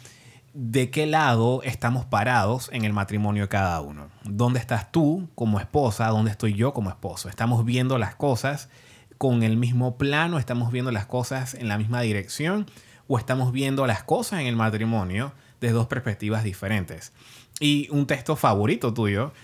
de 0.53 0.91
qué 0.91 1.07
lado 1.07 1.63
estamos 1.63 2.05
parados 2.05 2.69
en 2.73 2.85
el 2.85 2.93
matrimonio 2.93 3.45
de 3.45 3.49
cada 3.49 3.81
uno. 3.81 4.09
¿Dónde 4.25 4.59
estás 4.59 4.91
tú 4.91 5.29
como 5.37 5.61
esposa? 5.61 6.09
¿Dónde 6.09 6.33
estoy 6.33 6.55
yo 6.55 6.73
como 6.73 6.91
esposo? 6.91 7.29
Estamos 7.29 7.65
viendo 7.65 7.99
las 7.99 8.17
cosas 8.17 8.69
con 9.21 9.43
el 9.43 9.59
mismo 9.59 9.99
plano, 9.99 10.39
estamos 10.39 10.73
viendo 10.73 10.91
las 10.93 11.05
cosas 11.05 11.53
en 11.53 11.69
la 11.69 11.77
misma 11.77 12.01
dirección 12.01 12.65
o 13.07 13.19
estamos 13.19 13.53
viendo 13.53 13.87
las 13.87 14.03
cosas 14.03 14.41
en 14.41 14.47
el 14.47 14.57
matrimonio 14.57 15.35
desde 15.61 15.75
dos 15.75 15.89
perspectivas 15.89 16.43
diferentes. 16.43 17.13
Y 17.61 17.87
un 17.91 18.07
texto 18.07 18.35
favorito 18.35 18.95
tuyo, 18.95 19.35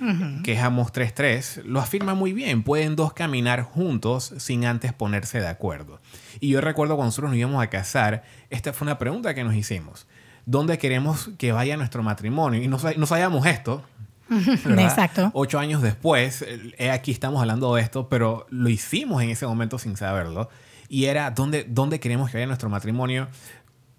que 0.44 0.54
es 0.54 0.62
Amos 0.62 0.94
3.3, 0.94 1.64
lo 1.64 1.78
afirma 1.78 2.14
muy 2.14 2.32
bien. 2.32 2.62
Pueden 2.62 2.96
dos 2.96 3.12
caminar 3.12 3.64
juntos 3.64 4.32
sin 4.38 4.64
antes 4.64 4.94
ponerse 4.94 5.40
de 5.40 5.48
acuerdo. 5.48 6.00
Y 6.40 6.48
yo 6.48 6.62
recuerdo 6.62 6.96
cuando 6.96 7.08
nosotros 7.08 7.32
nos 7.32 7.38
íbamos 7.38 7.62
a 7.62 7.68
casar, 7.68 8.24
esta 8.48 8.72
fue 8.72 8.86
una 8.86 8.96
pregunta 8.96 9.34
que 9.34 9.44
nos 9.44 9.54
hicimos. 9.54 10.06
¿Dónde 10.46 10.78
queremos 10.78 11.28
que 11.36 11.52
vaya 11.52 11.76
nuestro 11.76 12.02
matrimonio? 12.02 12.62
Y 12.62 12.68
no, 12.68 12.78
no 12.96 13.04
sabíamos 13.04 13.44
esto, 13.44 13.84
Exacto. 14.78 15.30
Ocho 15.34 15.58
años 15.58 15.82
después, 15.82 16.44
eh, 16.46 16.90
aquí 16.90 17.12
estamos 17.12 17.40
hablando 17.40 17.74
de 17.74 17.82
esto, 17.82 18.08
pero 18.08 18.46
lo 18.50 18.68
hicimos 18.68 19.22
en 19.22 19.30
ese 19.30 19.46
momento 19.46 19.78
sin 19.78 19.96
saberlo. 19.96 20.48
Y 20.88 21.06
era 21.06 21.30
dónde, 21.30 21.64
dónde 21.68 22.00
queremos 22.00 22.30
que 22.30 22.36
vaya 22.36 22.46
nuestro 22.46 22.68
matrimonio, 22.68 23.28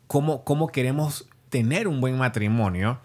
cómo, 0.07 0.43
cómo 0.43 0.67
queremos 0.67 1.27
tener 1.50 1.88
un 1.88 2.01
buen 2.01 2.17
matrimonio, 2.17 3.00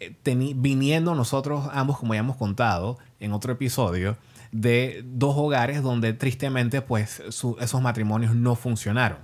eh, 0.00 0.14
viniendo 0.56 1.14
nosotros 1.14 1.68
ambos, 1.72 1.98
como 1.98 2.14
ya 2.14 2.20
hemos 2.20 2.36
contado 2.36 2.98
en 3.20 3.32
otro 3.32 3.52
episodio, 3.52 4.16
de 4.50 5.02
dos 5.06 5.34
hogares 5.36 5.82
donde 5.82 6.12
tristemente 6.12 6.82
pues 6.82 7.20
esos 7.20 7.80
matrimonios 7.80 8.34
no 8.34 8.54
funcionaron. 8.54 9.18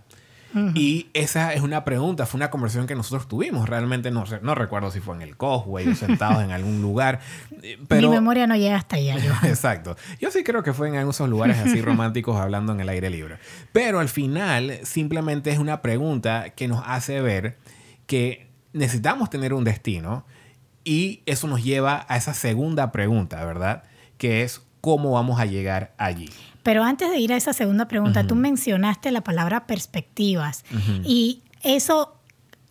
Y 0.75 1.09
esa 1.13 1.53
es 1.53 1.61
una 1.61 1.85
pregunta, 1.85 2.25
fue 2.25 2.39
una 2.39 2.51
conversación 2.51 2.87
que 2.87 2.95
nosotros 2.95 3.29
tuvimos. 3.29 3.69
Realmente 3.69 4.11
no, 4.11 4.25
no 4.43 4.55
recuerdo 4.55 4.91
si 4.91 5.01
fue 5.01 5.15
en 5.15 5.23
el 5.23 5.37
Cosway 5.37 5.89
o 5.89 5.95
sentados 5.95 6.43
en 6.43 6.51
algún 6.51 6.81
lugar. 6.81 7.21
Eh, 7.63 7.79
pero... 7.87 8.09
Mi 8.09 8.15
memoria 8.15 8.47
no 8.47 8.57
llega 8.57 8.77
hasta 8.77 8.97
allá, 8.97 9.19
yo. 9.19 9.33
Exacto. 9.49 9.97
Yo 10.21 10.31
sí 10.31 10.45
creo 10.45 10.63
que 10.63 10.73
fue 10.73 10.89
en 10.89 10.95
esos 10.95 11.29
lugares 11.29 11.59
así 11.59 11.81
románticos 11.83 12.37
hablando 12.37 12.73
en 12.73 12.81
el 12.81 12.89
aire 12.89 13.11
libre. 13.11 13.39
Pero 13.73 14.01
al 14.01 14.09
final 14.09 14.79
simplemente 14.85 15.51
es 15.51 15.59
una 15.59 15.83
pregunta 15.83 16.51
que 16.51 16.67
nos 16.67 16.83
hace 16.87 17.21
ver 17.21 17.59
que 18.07 18.49
necesitamos 18.73 19.29
tener 19.31 19.53
un 19.53 19.65
destino 19.65 20.25
y 20.85 21.23
eso 21.27 21.47
nos 21.47 21.63
lleva 21.63 22.07
a 22.09 22.17
esa 22.17 22.33
segunda 22.33 22.91
pregunta, 22.93 23.45
¿verdad? 23.45 23.83
Que 24.17 24.43
es 24.43 24.63
cómo 24.81 25.13
vamos 25.13 25.39
a 25.39 25.45
llegar 25.45 25.93
allí. 25.99 26.31
Pero 26.63 26.85
antes 26.85 27.11
de 27.11 27.19
ir 27.19 27.33
a 27.33 27.37
esa 27.37 27.53
segunda 27.53 27.89
pregunta, 27.89 28.27
tú 28.27 28.35
mencionaste 28.35 29.11
la 29.11 29.23
palabra 29.23 29.67
perspectivas. 29.67 30.65
Y 31.05 31.43
eso 31.63 32.19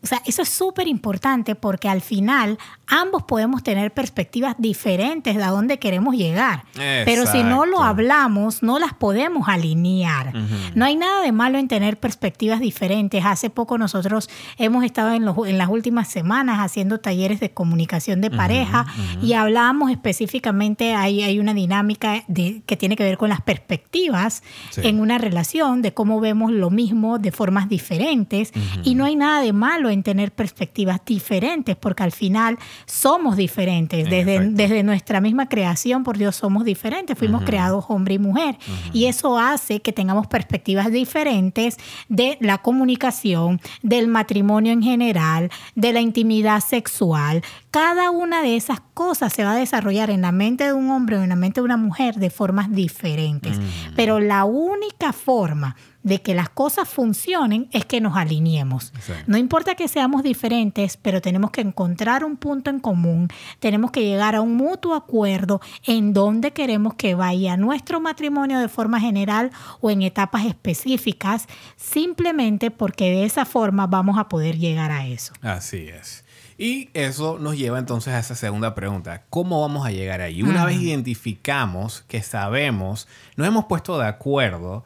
o 0.03 0.07
sea, 0.07 0.21
eso 0.25 0.43
es 0.43 0.49
súper 0.49 0.87
importante 0.87 1.55
porque 1.55 1.89
al 1.89 2.01
final 2.01 2.57
ambos 2.87 3.23
podemos 3.23 3.63
tener 3.63 3.93
perspectivas 3.93 4.55
diferentes 4.57 5.35
de 5.35 5.43
a 5.43 5.49
dónde 5.49 5.77
queremos 5.79 6.15
llegar. 6.15 6.63
Pero 6.73 7.25
si 7.25 7.43
no 7.43 7.65
lo 7.65 7.83
hablamos, 7.83 8.63
no 8.63 8.79
las 8.79 8.93
podemos 8.93 9.47
alinear. 9.47 10.33
No 10.75 10.85
hay 10.85 10.95
nada 10.95 11.21
de 11.21 11.31
malo 11.31 11.57
en 11.57 11.67
tener 11.67 11.99
perspectivas 11.99 12.59
diferentes. 12.59 13.23
Hace 13.25 13.49
poco 13.49 13.77
nosotros 13.77 14.29
hemos 14.57 14.83
estado 14.83 15.13
en, 15.13 15.27
en 15.47 15.57
las 15.57 15.69
últimas 15.69 16.07
semanas 16.07 16.59
haciendo 16.59 16.99
talleres 16.99 17.39
de 17.39 17.51
comunicación 17.51 18.21
de 18.21 18.31
pareja 18.31 18.85
y 19.21 19.33
hablábamos 19.33 19.91
específicamente, 19.91 20.93
hay, 20.93 21.23
hay 21.23 21.39
una 21.39 21.53
dinámica 21.53 22.23
de, 22.27 22.61
que 22.65 22.77
tiene 22.77 22.95
que 22.95 23.03
ver 23.03 23.17
con 23.17 23.29
las 23.29 23.41
perspectivas 23.41 24.43
en 24.77 24.99
una 24.99 25.17
relación, 25.17 25.81
de 25.81 25.93
cómo 25.93 26.19
vemos 26.19 26.51
lo 26.51 26.69
mismo 26.69 27.19
de 27.19 27.31
formas 27.31 27.69
diferentes. 27.69 28.51
Y 28.83 28.95
no 28.95 29.05
hay 29.05 29.15
nada 29.15 29.41
de 29.41 29.53
malo 29.53 29.89
en 29.89 30.03
tener 30.03 30.31
perspectivas 30.31 31.01
diferentes, 31.05 31.75
porque 31.75 32.03
al 32.03 32.11
final 32.11 32.57
somos 32.85 33.37
diferentes. 33.37 34.09
Desde, 34.09 34.39
desde 34.51 34.83
nuestra 34.83 35.21
misma 35.21 35.49
creación, 35.49 36.03
por 36.03 36.17
Dios, 36.17 36.35
somos 36.35 36.65
diferentes. 36.65 37.17
Fuimos 37.17 37.43
creados 37.43 37.85
hombre 37.89 38.15
y 38.15 38.19
mujer. 38.19 38.57
Y 38.93 39.05
eso 39.05 39.37
hace 39.37 39.81
que 39.81 39.93
tengamos 39.93 40.27
perspectivas 40.27 40.91
diferentes 40.91 41.77
de 42.09 42.37
la 42.41 42.59
comunicación, 42.59 43.59
del 43.81 44.07
matrimonio 44.07 44.73
en 44.73 44.81
general, 44.81 45.49
de 45.75 45.93
la 45.93 46.01
intimidad 46.01 46.61
sexual. 46.61 47.41
Cada 47.71 48.11
una 48.11 48.41
de 48.41 48.55
esas 48.55 48.81
cosas 48.93 49.33
se 49.33 49.43
va 49.43 49.51
a 49.53 49.55
desarrollar 49.55 50.09
en 50.09 50.21
la 50.21 50.31
mente 50.31 50.65
de 50.65 50.73
un 50.73 50.89
hombre 50.89 51.17
o 51.17 51.23
en 51.23 51.29
la 51.29 51.35
mente 51.35 51.61
de 51.61 51.65
una 51.65 51.77
mujer 51.77 52.15
de 52.15 52.29
formas 52.29 52.71
diferentes. 52.71 53.59
Pero 53.95 54.19
la 54.19 54.45
única 54.45 55.13
forma 55.13 55.75
de 56.07 56.21
que 56.21 56.33
las 56.33 56.49
cosas 56.49 56.87
funcionen 56.87 57.67
es 57.71 57.85
que 57.85 57.99
nos 57.99 58.15
alineemos. 58.15 58.93
No 59.27 59.37
importa 59.37 59.75
que 59.75 59.87
seamos 59.87 60.23
diferentes, 60.23 60.97
pero 60.97 61.21
tenemos 61.21 61.51
que 61.51 61.61
encontrar 61.61 62.23
un 62.23 62.37
punto 62.37 62.69
en 62.69 62.79
común, 62.79 63.27
tenemos 63.59 63.91
que 63.91 64.03
llegar 64.03 64.33
a 64.35 64.41
un 64.41 64.55
mutuo 64.55 64.95
acuerdo 64.95 65.59
en 65.85 66.13
donde 66.13 66.51
queremos 66.51 66.93
que 66.93 67.13
vaya 67.13 67.57
nuestro 67.57 67.99
matrimonio 67.99 68.59
de 68.59 68.69
forma 68.69 68.99
general 69.01 69.51
o 69.81 69.91
en 69.91 70.01
etapas 70.01 70.45
específicas, 70.45 71.47
simplemente 71.75 72.71
porque 72.71 73.05
de 73.11 73.25
esa 73.25 73.45
forma 73.45 73.85
vamos 73.85 74.17
a 74.17 74.29
poder 74.29 74.57
llegar 74.57 74.91
a 74.91 75.05
eso. 75.07 75.33
Así 75.41 75.89
es. 75.89 76.23
Y 76.57 76.89
eso 76.93 77.37
nos 77.37 77.55
lleva 77.57 77.77
entonces 77.77 78.13
a 78.13 78.19
esa 78.19 78.33
segunda 78.33 78.73
pregunta. 78.73 79.25
¿Cómo 79.29 79.61
vamos 79.61 79.85
a 79.85 79.91
llegar 79.91 80.21
ahí? 80.21 80.41
Una 80.41 80.65
vez 80.65 80.77
identificamos 80.77 82.03
que 82.07 82.23
sabemos, 82.23 83.07
nos 83.35 83.47
hemos 83.47 83.65
puesto 83.65 83.99
de 83.99 84.07
acuerdo, 84.07 84.83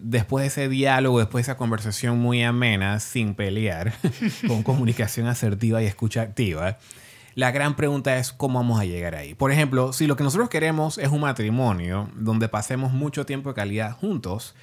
después 0.00 0.42
de 0.42 0.48
ese 0.48 0.68
diálogo, 0.68 1.18
después 1.18 1.44
de 1.44 1.52
esa 1.52 1.56
conversación 1.56 2.18
muy 2.18 2.42
amena, 2.42 3.00
sin 3.00 3.34
pelear, 3.34 3.92
con 4.46 4.62
comunicación 4.62 5.26
asertiva 5.26 5.82
y 5.82 5.86
escucha 5.86 6.22
activa, 6.22 6.78
la 7.34 7.50
gran 7.50 7.74
pregunta 7.74 8.16
es 8.16 8.32
cómo 8.32 8.60
vamos 8.60 8.80
a 8.80 8.84
llegar 8.84 9.14
ahí. 9.14 9.34
Por 9.34 9.50
ejemplo, 9.50 9.92
si 9.92 10.06
lo 10.06 10.16
que 10.16 10.22
nosotros 10.22 10.48
queremos 10.48 10.98
es 10.98 11.08
un 11.08 11.20
matrimonio 11.20 12.08
donde 12.14 12.48
pasemos 12.48 12.92
mucho 12.92 13.26
tiempo 13.26 13.48
de 13.50 13.54
calidad 13.56 13.92
juntos, 13.92 14.54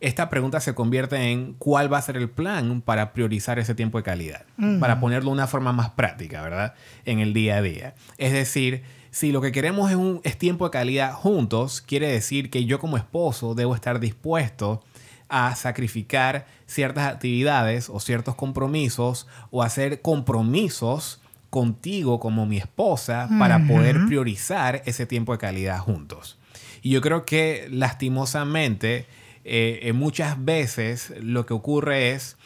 esta 0.00 0.28
pregunta 0.28 0.60
se 0.60 0.74
convierte 0.74 1.16
en 1.32 1.54
cuál 1.54 1.92
va 1.92 1.98
a 1.98 2.02
ser 2.02 2.16
el 2.16 2.30
plan 2.30 2.82
para 2.82 3.12
priorizar 3.12 3.58
ese 3.58 3.74
tiempo 3.74 3.98
de 3.98 4.04
calidad, 4.04 4.44
para 4.78 5.00
ponerlo 5.00 5.30
de 5.30 5.34
una 5.34 5.46
forma 5.48 5.72
más 5.72 5.90
práctica, 5.90 6.42
¿verdad? 6.42 6.74
En 7.04 7.18
el 7.18 7.32
día 7.32 7.56
a 7.56 7.62
día. 7.62 7.94
Es 8.16 8.32
decir, 8.32 8.84
si 9.18 9.32
lo 9.32 9.40
que 9.40 9.50
queremos 9.50 9.90
es, 9.90 9.96
un, 9.96 10.20
es 10.22 10.38
tiempo 10.38 10.64
de 10.64 10.70
calidad 10.70 11.12
juntos, 11.12 11.80
quiere 11.80 12.06
decir 12.06 12.50
que 12.50 12.66
yo 12.66 12.78
como 12.78 12.96
esposo 12.96 13.56
debo 13.56 13.74
estar 13.74 13.98
dispuesto 13.98 14.80
a 15.28 15.56
sacrificar 15.56 16.46
ciertas 16.66 17.12
actividades 17.12 17.90
o 17.90 17.98
ciertos 17.98 18.36
compromisos 18.36 19.26
o 19.50 19.64
hacer 19.64 20.02
compromisos 20.02 21.20
contigo 21.50 22.20
como 22.20 22.46
mi 22.46 22.58
esposa 22.58 23.28
para 23.40 23.66
poder 23.66 24.06
priorizar 24.06 24.82
ese 24.86 25.04
tiempo 25.04 25.32
de 25.32 25.38
calidad 25.38 25.80
juntos. 25.80 26.38
Y 26.80 26.90
yo 26.90 27.00
creo 27.00 27.24
que 27.24 27.66
lastimosamente 27.72 29.06
eh, 29.44 29.80
eh, 29.82 29.92
muchas 29.94 30.44
veces 30.44 31.12
lo 31.20 31.44
que 31.44 31.54
ocurre 31.54 32.12
es 32.12 32.36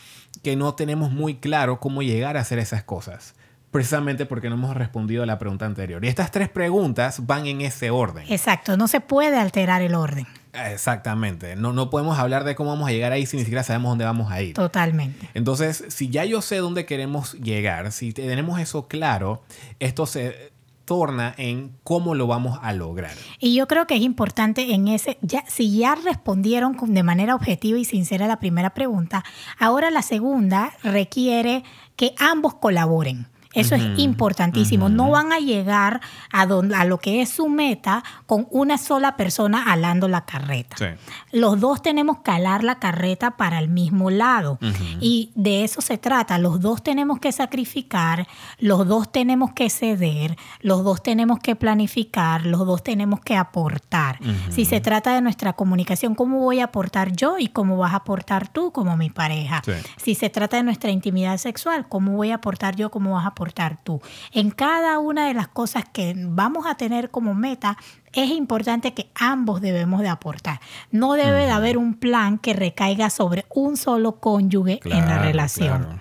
que 0.43 0.57
no 0.57 0.75
tenemos 0.75 1.13
muy 1.13 1.35
claro 1.35 1.81
cómo 1.81 2.01
llegar 2.03 2.39
a 2.39 2.41
hacer 2.41 2.59
esas 2.59 2.83
cosas 2.83 3.35
precisamente 3.73 4.27
porque 4.27 4.49
no 4.49 4.55
hemos 4.55 4.77
respondido 4.77 5.25
a 5.25 5.27
la 5.27 5.39
pregunta 5.39 5.67
anterior. 5.67 6.05
Y 6.05 6.09
estas 6.09 6.31
tres 6.31 6.49
preguntas 6.49 7.27
van 7.27 7.47
en 7.47 7.63
ese 7.63 7.91
orden. 7.91 8.25
Exacto, 8.29 8.77
no 8.77 8.87
se 8.87 9.01
puede 9.01 9.39
alterar 9.39 9.83
el 9.83 9.95
orden. 9.95 10.27
Exactamente, 10.53 11.57
no, 11.57 11.73
no 11.73 11.89
podemos 11.89 12.19
hablar 12.19 12.45
de 12.45 12.55
cómo 12.55 12.71
vamos 12.71 12.87
a 12.87 12.93
llegar 12.93 13.11
ahí 13.11 13.25
si 13.25 13.39
ni 13.39 13.43
siquiera 13.43 13.63
sabemos 13.63 13.93
dónde 13.93 14.05
vamos 14.05 14.31
a 14.31 14.43
ir. 14.43 14.55
Totalmente. 14.55 15.31
Entonces, 15.33 15.87
si 15.89 16.11
ya 16.11 16.27
yo 16.27 16.43
sé 16.43 16.59
dónde 16.59 16.85
queremos 16.85 17.33
llegar, 17.35 17.91
si 17.91 18.13
tenemos 18.13 18.61
eso 18.61 18.87
claro, 18.87 19.43
esto 19.81 20.05
se 20.05 20.53
torna 20.85 21.35
en 21.39 21.73
cómo 21.85 22.15
lo 22.15 22.27
vamos 22.27 22.59
a 22.61 22.75
lograr. 22.75 23.13
Y 23.39 23.55
yo 23.55 23.67
creo 23.67 23.87
que 23.87 23.95
es 23.95 24.03
importante 24.03 24.75
en 24.75 24.89
ese, 24.89 25.17
ya, 25.23 25.45
si 25.49 25.79
ya 25.79 25.95
respondieron 25.95 26.77
de 26.79 27.03
manera 27.03 27.35
objetiva 27.35 27.79
y 27.79 27.87
sincera 27.87 28.27
la 28.27 28.39
primera 28.39 28.75
pregunta, 28.75 29.25
ahora 29.59 29.91
la 29.91 30.03
segunda 30.03 30.75
requiere 30.83 31.65
que 31.97 32.15
ambos 32.19 32.55
colaboren. 32.57 33.32
Eso 33.55 33.75
es 33.75 33.83
importantísimo. 33.99 34.89
No 34.89 35.11
van 35.11 35.33
a 35.33 35.39
llegar 35.39 36.01
a, 36.33 36.43
a 36.43 36.85
lo 36.85 36.99
que 36.99 37.23
es 37.23 37.31
su 37.31 37.49
meta 37.49 38.03
con 38.27 38.47
una 38.51 38.79
sola 38.79 39.17
persona 39.17 39.65
alando 39.71 40.09
la 40.09 40.25
carreta. 40.25 40.97
Los 41.33 41.61
dos 41.61 41.83
tenemos 41.83 42.19
que 42.21 42.31
alar 42.31 42.65
la 42.65 42.79
carreta 42.79 43.33
para 43.33 43.59
el 43.59 43.69
mismo 43.69 44.11
lado. 44.11 44.59
Y 45.01 45.33
de 45.35 45.65
eso 45.65 45.81
se 45.81 45.99
trata. 45.99 46.39
Los 46.39 46.61
dos 46.61 46.83
tenemos 46.83 47.19
que 47.19 47.33
sacrificar, 47.33 48.27
los 48.59 48.87
dos 48.87 49.13
tenemos 49.13 49.53
que 49.53 49.69
ceder, 49.69 50.37
los 50.61 50.83
dos 50.85 51.03
tenemos 51.03 51.39
que 51.41 51.57
planificar, 51.57 52.47
los 52.47 52.67
dos 52.67 52.83
tenemos 52.83 53.21
que 53.21 53.37
aportar. 53.37 54.19
Si 54.51 54.65
se 54.65 54.81
trata 54.81 55.15
de 55.15 55.21
nuestra 55.21 55.53
comunicación, 55.53 56.15
¿cómo 56.15 56.39
voy 56.39 56.61
a 56.61 56.65
aportar 56.65 57.13
yo 57.13 57.39
y 57.39 57.49
cómo 57.49 57.77
vas 57.77 57.93
a 57.93 57.97
aportar 57.97 58.49
tú 58.49 58.73
como 58.73 58.97
mi 58.97 59.11
pareja? 59.11 59.63
Si 59.97 60.15
se 60.15 60.31
trata 60.31 60.57
de 60.57 60.63
nuestra 60.63 60.91
intimidad 60.91 61.37
sexual, 61.37 61.87
¿cómo 61.89 62.13
voy 62.13 62.31
a 62.31 62.37
aportar 62.37 62.77
yo, 62.77 62.91
cómo 62.91 63.13
vas 63.13 63.25
a 63.25 63.29
aportar 63.29 63.42
tú. 63.51 64.01
En 64.33 64.51
cada 64.51 64.99
una 64.99 65.27
de 65.27 65.35
las 65.35 65.49
cosas 65.49 65.85
que 65.93 66.15
vamos 66.17 66.67
a 66.67 66.77
tener 66.77 67.11
como 67.11 67.35
meta, 67.35 67.77
es 68.13 68.31
importante 68.31 68.95
que 68.95 69.11
ambos 69.15 69.61
debemos 69.61 70.03
de 70.03 70.09
aportar. 70.09 70.61
No 70.91 71.15
debe 71.15 71.47
de 71.47 71.51
haber 71.51 71.79
un 71.79 71.95
plan 71.95 72.39
que 72.39 72.53
recaiga 72.53 73.11
sobre 73.11 73.47
un 73.49 73.77
solo 73.77 74.21
cónyuge 74.21 74.81
en 74.85 75.09
la 75.09 75.19
relación. 75.19 76.01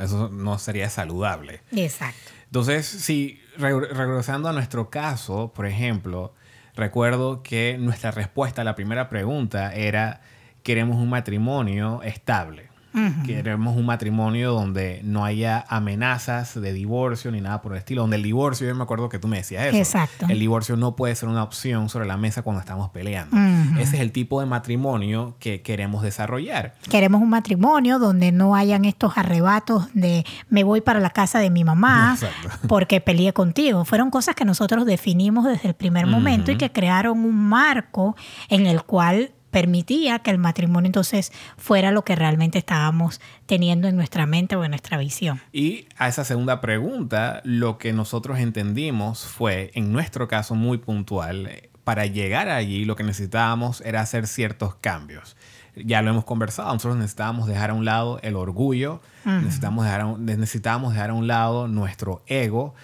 Eso 0.00 0.28
no 0.28 0.58
sería 0.58 0.90
saludable. 0.90 1.62
Exacto. 1.72 2.30
Entonces, 2.44 2.86
si 2.86 3.40
regresando 3.58 4.48
a 4.48 4.52
nuestro 4.52 4.90
caso, 4.90 5.52
por 5.54 5.66
ejemplo, 5.66 6.34
recuerdo 6.74 7.42
que 7.42 7.76
nuestra 7.78 8.10
respuesta 8.10 8.62
a 8.62 8.64
la 8.64 8.74
primera 8.74 9.08
pregunta 9.08 9.74
era, 9.74 10.20
queremos 10.62 10.96
un 10.96 11.08
matrimonio 11.08 12.02
estable. 12.02 12.68
Queremos 13.24 13.76
un 13.76 13.86
matrimonio 13.86 14.52
donde 14.52 15.00
no 15.04 15.24
haya 15.24 15.64
amenazas 15.68 16.60
de 16.60 16.72
divorcio 16.72 17.30
ni 17.30 17.40
nada 17.40 17.60
por 17.60 17.72
el 17.72 17.78
estilo. 17.78 18.02
Donde 18.02 18.16
el 18.16 18.22
divorcio, 18.22 18.66
yo 18.66 18.74
me 18.74 18.82
acuerdo 18.82 19.08
que 19.08 19.18
tú 19.18 19.28
me 19.28 19.38
decías 19.38 19.66
eso. 19.66 19.76
Exacto. 19.76 20.26
El 20.28 20.38
divorcio 20.38 20.76
no 20.76 20.96
puede 20.96 21.14
ser 21.14 21.28
una 21.28 21.42
opción 21.42 21.88
sobre 21.88 22.06
la 22.06 22.16
mesa 22.16 22.42
cuando 22.42 22.60
estamos 22.60 22.90
peleando. 22.90 23.36
Ese 23.80 23.96
es 23.96 24.02
el 24.02 24.12
tipo 24.12 24.40
de 24.40 24.46
matrimonio 24.46 25.36
que 25.38 25.62
queremos 25.62 26.02
desarrollar. 26.02 26.74
Queremos 26.90 27.20
un 27.20 27.30
matrimonio 27.30 27.98
donde 27.98 28.32
no 28.32 28.54
hayan 28.54 28.84
estos 28.84 29.18
arrebatos 29.18 29.88
de 29.94 30.24
me 30.48 30.64
voy 30.64 30.80
para 30.80 31.00
la 31.00 31.10
casa 31.10 31.38
de 31.38 31.50
mi 31.50 31.64
mamá 31.64 32.16
porque 32.68 33.00
peleé 33.00 33.32
contigo. 33.32 33.84
Fueron 33.84 34.10
cosas 34.10 34.34
que 34.34 34.44
nosotros 34.44 34.86
definimos 34.86 35.44
desde 35.44 35.68
el 35.68 35.74
primer 35.74 36.06
momento 36.06 36.50
y 36.50 36.56
que 36.56 36.72
crearon 36.72 37.18
un 37.24 37.36
marco 37.36 38.16
en 38.48 38.66
el 38.66 38.82
cual 38.82 39.32
permitía 39.50 40.18
que 40.18 40.30
el 40.30 40.38
matrimonio 40.38 40.86
entonces 40.88 41.32
fuera 41.56 41.90
lo 41.90 42.04
que 42.04 42.16
realmente 42.16 42.58
estábamos 42.58 43.20
teniendo 43.46 43.88
en 43.88 43.96
nuestra 43.96 44.26
mente 44.26 44.56
o 44.56 44.64
en 44.64 44.70
nuestra 44.70 44.98
visión. 44.98 45.40
Y 45.52 45.86
a 45.96 46.08
esa 46.08 46.24
segunda 46.24 46.60
pregunta, 46.60 47.40
lo 47.44 47.78
que 47.78 47.92
nosotros 47.92 48.38
entendimos 48.38 49.24
fue, 49.24 49.70
en 49.74 49.92
nuestro 49.92 50.28
caso 50.28 50.54
muy 50.54 50.78
puntual, 50.78 51.50
para 51.84 52.06
llegar 52.06 52.48
allí 52.48 52.84
lo 52.84 52.96
que 52.96 53.04
necesitábamos 53.04 53.80
era 53.82 54.00
hacer 54.00 54.26
ciertos 54.26 54.74
cambios. 54.74 55.36
Ya 55.76 56.02
lo 56.02 56.10
hemos 56.10 56.24
conversado, 56.24 56.72
nosotros 56.72 56.96
necesitábamos 56.96 57.46
dejar 57.46 57.70
a 57.70 57.74
un 57.74 57.84
lado 57.84 58.18
el 58.22 58.34
orgullo, 58.34 59.00
necesitábamos, 59.24 59.84
dejar 59.84 60.18
necesitábamos 60.18 60.94
dejar 60.94 61.10
a 61.10 61.14
un 61.14 61.26
lado 61.26 61.68
nuestro 61.68 62.22
ego, 62.26 62.74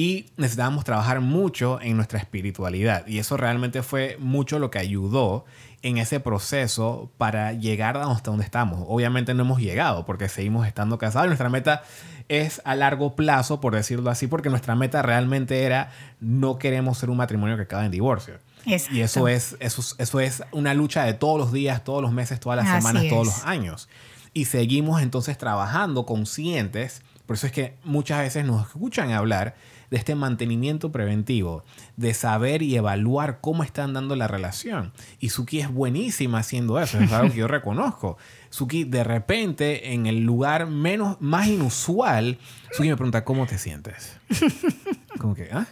y 0.00 0.30
necesitábamos 0.38 0.84
trabajar 0.84 1.20
mucho 1.20 1.78
en 1.82 1.96
nuestra 1.96 2.18
espiritualidad. 2.18 3.06
Y 3.06 3.18
eso 3.18 3.36
realmente 3.36 3.82
fue 3.82 4.16
mucho 4.18 4.58
lo 4.58 4.70
que 4.70 4.78
ayudó 4.78 5.44
en 5.82 5.98
ese 5.98 6.20
proceso 6.20 7.10
para 7.18 7.52
llegar 7.52 7.98
hasta 7.98 8.30
donde 8.30 8.46
estamos. 8.46 8.82
Obviamente 8.88 9.34
no 9.34 9.42
hemos 9.42 9.60
llegado 9.60 10.06
porque 10.06 10.30
seguimos 10.30 10.66
estando 10.66 10.96
casados. 10.96 11.26
Nuestra 11.26 11.50
meta 11.50 11.82
es 12.30 12.62
a 12.64 12.76
largo 12.76 13.14
plazo, 13.14 13.60
por 13.60 13.74
decirlo 13.74 14.08
así, 14.08 14.26
porque 14.26 14.48
nuestra 14.48 14.74
meta 14.74 15.02
realmente 15.02 15.64
era 15.64 15.90
no 16.18 16.58
queremos 16.58 16.96
ser 16.96 17.10
un 17.10 17.18
matrimonio 17.18 17.56
que 17.56 17.64
acabe 17.64 17.84
en 17.84 17.90
divorcio. 17.90 18.38
Y 18.64 19.00
eso 19.02 19.28
es, 19.28 19.58
eso, 19.60 19.82
eso 19.98 20.20
es 20.20 20.42
una 20.52 20.72
lucha 20.72 21.04
de 21.04 21.12
todos 21.12 21.38
los 21.38 21.52
días, 21.52 21.84
todos 21.84 22.00
los 22.00 22.12
meses, 22.12 22.40
todas 22.40 22.56
las 22.56 22.74
semanas, 22.74 23.06
todos 23.10 23.26
los 23.26 23.44
años. 23.44 23.90
Y 24.32 24.46
seguimos 24.46 25.02
entonces 25.02 25.36
trabajando 25.36 26.06
conscientes. 26.06 27.02
Por 27.26 27.36
eso 27.36 27.46
es 27.46 27.52
que 27.52 27.76
muchas 27.84 28.20
veces 28.20 28.46
nos 28.46 28.66
escuchan 28.66 29.12
hablar 29.12 29.54
de 29.90 29.96
este 29.96 30.14
mantenimiento 30.14 30.92
preventivo, 30.92 31.64
de 31.96 32.14
saber 32.14 32.62
y 32.62 32.76
evaluar 32.76 33.40
cómo 33.40 33.64
están 33.64 33.92
dando 33.92 34.16
la 34.16 34.28
relación. 34.28 34.92
Y 35.18 35.30
Suki 35.30 35.60
es 35.60 35.70
buenísima 35.70 36.38
haciendo 36.38 36.80
eso, 36.80 36.98
es 37.00 37.12
algo 37.12 37.32
que 37.32 37.38
yo 37.38 37.48
reconozco. 37.48 38.16
Suki, 38.50 38.84
de 38.84 39.04
repente, 39.04 39.92
en 39.92 40.06
el 40.06 40.24
lugar 40.24 40.66
menos, 40.66 41.16
más 41.20 41.48
inusual, 41.48 42.38
Suki 42.72 42.88
me 42.88 42.96
pregunta, 42.96 43.24
¿cómo 43.24 43.46
te 43.46 43.58
sientes? 43.58 44.16
Como 45.18 45.34
que, 45.34 45.50
¿ah? 45.52 45.66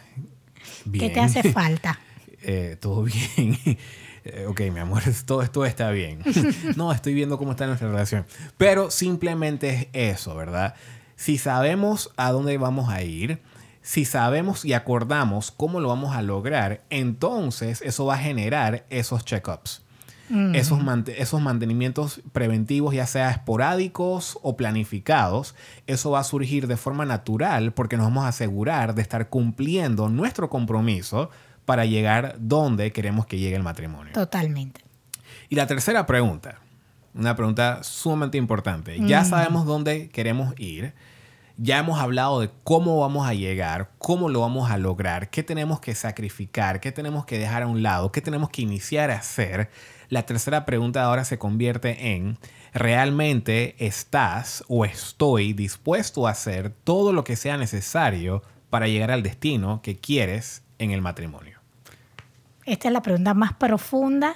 ¿Qué 0.91 1.09
te 1.09 1.19
hace 1.19 1.51
falta? 1.51 1.99
Eh, 2.41 2.77
todo 2.79 3.03
bien. 3.03 3.57
Eh, 4.23 4.45
ok, 4.47 4.61
mi 4.71 4.79
amor, 4.79 5.03
todo 5.25 5.41
esto 5.41 5.65
está 5.65 5.91
bien. 5.91 6.21
no, 6.77 6.93
estoy 6.93 7.13
viendo 7.13 7.37
cómo 7.37 7.51
está 7.51 7.67
nuestra 7.67 7.89
relación. 7.89 8.25
Pero 8.57 8.91
simplemente 8.91 9.89
es 9.91 10.13
eso, 10.15 10.35
¿verdad? 10.35 10.73
Si 11.17 11.37
sabemos 11.37 12.13
a 12.15 12.31
dónde 12.31 12.57
vamos 12.57 12.87
a 12.87 13.03
ir, 13.03 13.41
si 13.81 14.05
sabemos 14.05 14.65
y 14.65 14.73
acordamos 14.73 15.51
cómo 15.51 15.79
lo 15.79 15.87
vamos 15.87 16.15
a 16.15 16.21
lograr, 16.21 16.81
entonces 16.89 17.81
eso 17.81 18.05
va 18.05 18.15
a 18.15 18.19
generar 18.19 18.85
esos 18.89 19.25
check-ups. 19.25 19.83
Esos, 20.53 20.79
esos 21.17 21.41
mantenimientos 21.41 22.21
preventivos, 22.31 22.93
ya 22.93 23.07
sea 23.07 23.31
esporádicos 23.31 24.37
o 24.43 24.55
planificados, 24.55 25.55
eso 25.87 26.11
va 26.11 26.19
a 26.19 26.23
surgir 26.23 26.67
de 26.67 26.77
forma 26.77 27.03
natural 27.03 27.71
porque 27.71 27.97
nos 27.97 28.05
vamos 28.05 28.25
a 28.25 28.27
asegurar 28.27 28.93
de 28.93 29.01
estar 29.01 29.29
cumpliendo 29.29 30.07
nuestro 30.07 30.47
compromiso 30.51 31.31
para 31.65 31.85
llegar 31.85 32.35
donde 32.37 32.91
queremos 32.91 33.25
que 33.25 33.39
llegue 33.39 33.55
el 33.55 33.63
matrimonio. 33.63 34.13
Totalmente. 34.13 34.81
Y 35.49 35.55
la 35.55 35.65
tercera 35.65 36.05
pregunta, 36.05 36.59
una 37.15 37.35
pregunta 37.35 37.83
sumamente 37.83 38.37
importante. 38.37 38.99
Ya 39.05 39.25
sabemos 39.25 39.65
dónde 39.65 40.09
queremos 40.09 40.53
ir. 40.59 40.93
Ya 41.61 41.79
hemos 41.79 41.99
hablado 41.99 42.39
de 42.39 42.49
cómo 42.63 43.01
vamos 43.01 43.27
a 43.27 43.33
llegar, 43.33 43.91
cómo 43.97 44.29
lo 44.29 44.39
vamos 44.39 44.71
a 44.71 44.77
lograr, 44.77 45.29
qué 45.29 45.43
tenemos 45.43 45.81
que 45.81 45.93
sacrificar, 45.93 46.79
qué 46.79 46.93
tenemos 46.93 47.25
que 47.25 47.37
dejar 47.37 47.63
a 47.63 47.67
un 47.67 47.83
lado, 47.83 48.13
qué 48.13 48.21
tenemos 48.21 48.49
que 48.49 48.61
iniciar 48.61 49.11
a 49.11 49.17
hacer. 49.17 49.69
La 50.07 50.25
tercera 50.25 50.65
pregunta 50.65 51.03
ahora 51.03 51.25
se 51.25 51.37
convierte 51.37 52.13
en, 52.15 52.37
¿realmente 52.73 53.75
estás 53.85 54.63
o 54.69 54.85
estoy 54.85 55.51
dispuesto 55.51 56.27
a 56.27 56.31
hacer 56.31 56.69
todo 56.69 57.11
lo 57.11 57.25
que 57.25 57.35
sea 57.35 57.57
necesario 57.57 58.41
para 58.69 58.87
llegar 58.87 59.11
al 59.11 59.21
destino 59.21 59.81
que 59.81 59.97
quieres 59.97 60.63
en 60.77 60.91
el 60.91 61.01
matrimonio? 61.01 61.59
Esta 62.63 62.87
es 62.87 62.93
la 62.93 63.01
pregunta 63.01 63.33
más 63.33 63.51
profunda 63.51 64.33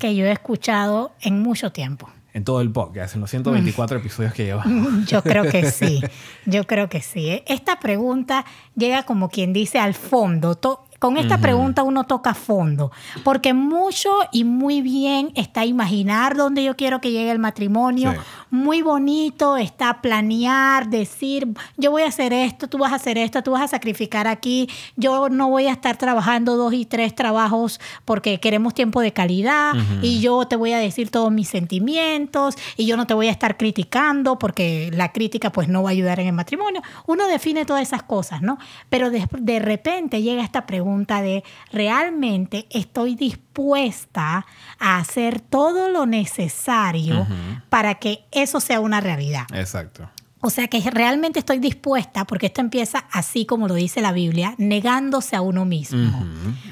que 0.00 0.16
yo 0.16 0.26
he 0.26 0.32
escuchado 0.32 1.12
en 1.20 1.40
mucho 1.40 1.70
tiempo. 1.70 2.10
En 2.34 2.44
todo 2.44 2.60
el 2.60 2.70
podcast, 2.70 3.14
en 3.14 3.22
los 3.22 3.30
124 3.30 3.98
episodios 3.98 4.32
que 4.34 4.44
llevamos. 4.44 5.06
Yo 5.06 5.22
creo 5.22 5.44
que 5.44 5.70
sí, 5.70 6.00
yo 6.46 6.64
creo 6.64 6.88
que 6.88 7.00
sí. 7.00 7.42
Esta 7.46 7.80
pregunta 7.80 8.44
llega 8.76 9.04
como 9.04 9.30
quien 9.30 9.52
dice 9.52 9.78
al 9.78 9.94
fondo, 9.94 10.54
con 10.98 11.16
esta 11.16 11.38
pregunta 11.38 11.84
uno 11.84 12.04
toca 12.04 12.34
fondo, 12.34 12.90
porque 13.22 13.54
mucho 13.54 14.10
y 14.32 14.42
muy 14.42 14.82
bien 14.82 15.30
está 15.36 15.64
imaginar 15.64 16.36
dónde 16.36 16.64
yo 16.64 16.74
quiero 16.74 17.00
que 17.00 17.12
llegue 17.12 17.30
el 17.30 17.38
matrimonio, 17.38 18.14
muy 18.50 18.82
bonito 18.82 19.56
está 19.56 20.00
planear, 20.00 20.88
decir, 20.88 21.46
yo 21.76 21.92
voy 21.92 22.02
a 22.02 22.08
hacer 22.08 22.32
esto, 22.32 22.66
tú 22.66 22.78
vas 22.78 22.92
a 22.92 22.96
hacer 22.96 23.16
esto, 23.16 23.42
tú 23.44 23.52
vas 23.52 23.62
a 23.62 23.68
sacrificar 23.68 24.26
aquí, 24.26 24.68
yo 24.96 25.28
no 25.28 25.48
voy 25.48 25.66
a 25.66 25.72
estar 25.72 25.96
trabajando 25.96 26.56
dos 26.56 26.72
y 26.72 26.84
tres 26.84 27.14
trabajos 27.14 27.80
porque 28.04 28.40
queremos 28.40 28.74
tiempo 28.74 29.00
de 29.00 29.12
calidad 29.12 29.74
y 30.02 30.20
yo 30.20 30.48
te 30.48 30.56
voy 30.56 30.72
a 30.72 30.78
decir 30.78 31.10
todos 31.10 31.30
mis 31.30 31.48
sentimientos 31.48 32.56
y 32.76 32.86
yo 32.86 32.96
no 32.96 33.06
te 33.06 33.14
voy 33.14 33.28
a 33.28 33.30
estar 33.30 33.56
criticando 33.56 34.38
porque 34.38 34.90
la 34.92 35.12
crítica 35.12 35.50
pues 35.50 35.68
no 35.68 35.84
va 35.84 35.90
a 35.90 35.92
ayudar 35.92 36.18
en 36.18 36.26
el 36.26 36.32
matrimonio. 36.32 36.82
Uno 37.06 37.28
define 37.28 37.64
todas 37.64 37.82
esas 37.82 38.02
cosas, 38.02 38.42
¿no? 38.42 38.58
Pero 38.88 39.10
de, 39.10 39.28
de 39.38 39.58
repente 39.60 40.22
llega 40.22 40.42
esta 40.42 40.66
pregunta 40.66 40.87
de 41.22 41.44
realmente 41.72 42.66
estoy 42.70 43.14
dispuesta 43.14 44.46
a 44.78 44.98
hacer 44.98 45.40
todo 45.40 45.88
lo 45.88 46.06
necesario 46.06 47.26
para 47.68 47.96
que 47.96 48.24
eso 48.30 48.60
sea 48.60 48.80
una 48.80 49.00
realidad. 49.00 49.46
Exacto. 49.54 50.08
O 50.40 50.50
sea 50.50 50.68
que 50.68 50.80
realmente 50.90 51.40
estoy 51.40 51.58
dispuesta, 51.58 52.24
porque 52.24 52.46
esto 52.46 52.60
empieza 52.60 53.06
así 53.10 53.44
como 53.44 53.66
lo 53.66 53.74
dice 53.74 54.00
la 54.00 54.12
Biblia, 54.12 54.54
negándose 54.56 55.34
a 55.34 55.40
uno 55.40 55.64
mismo. 55.64 56.24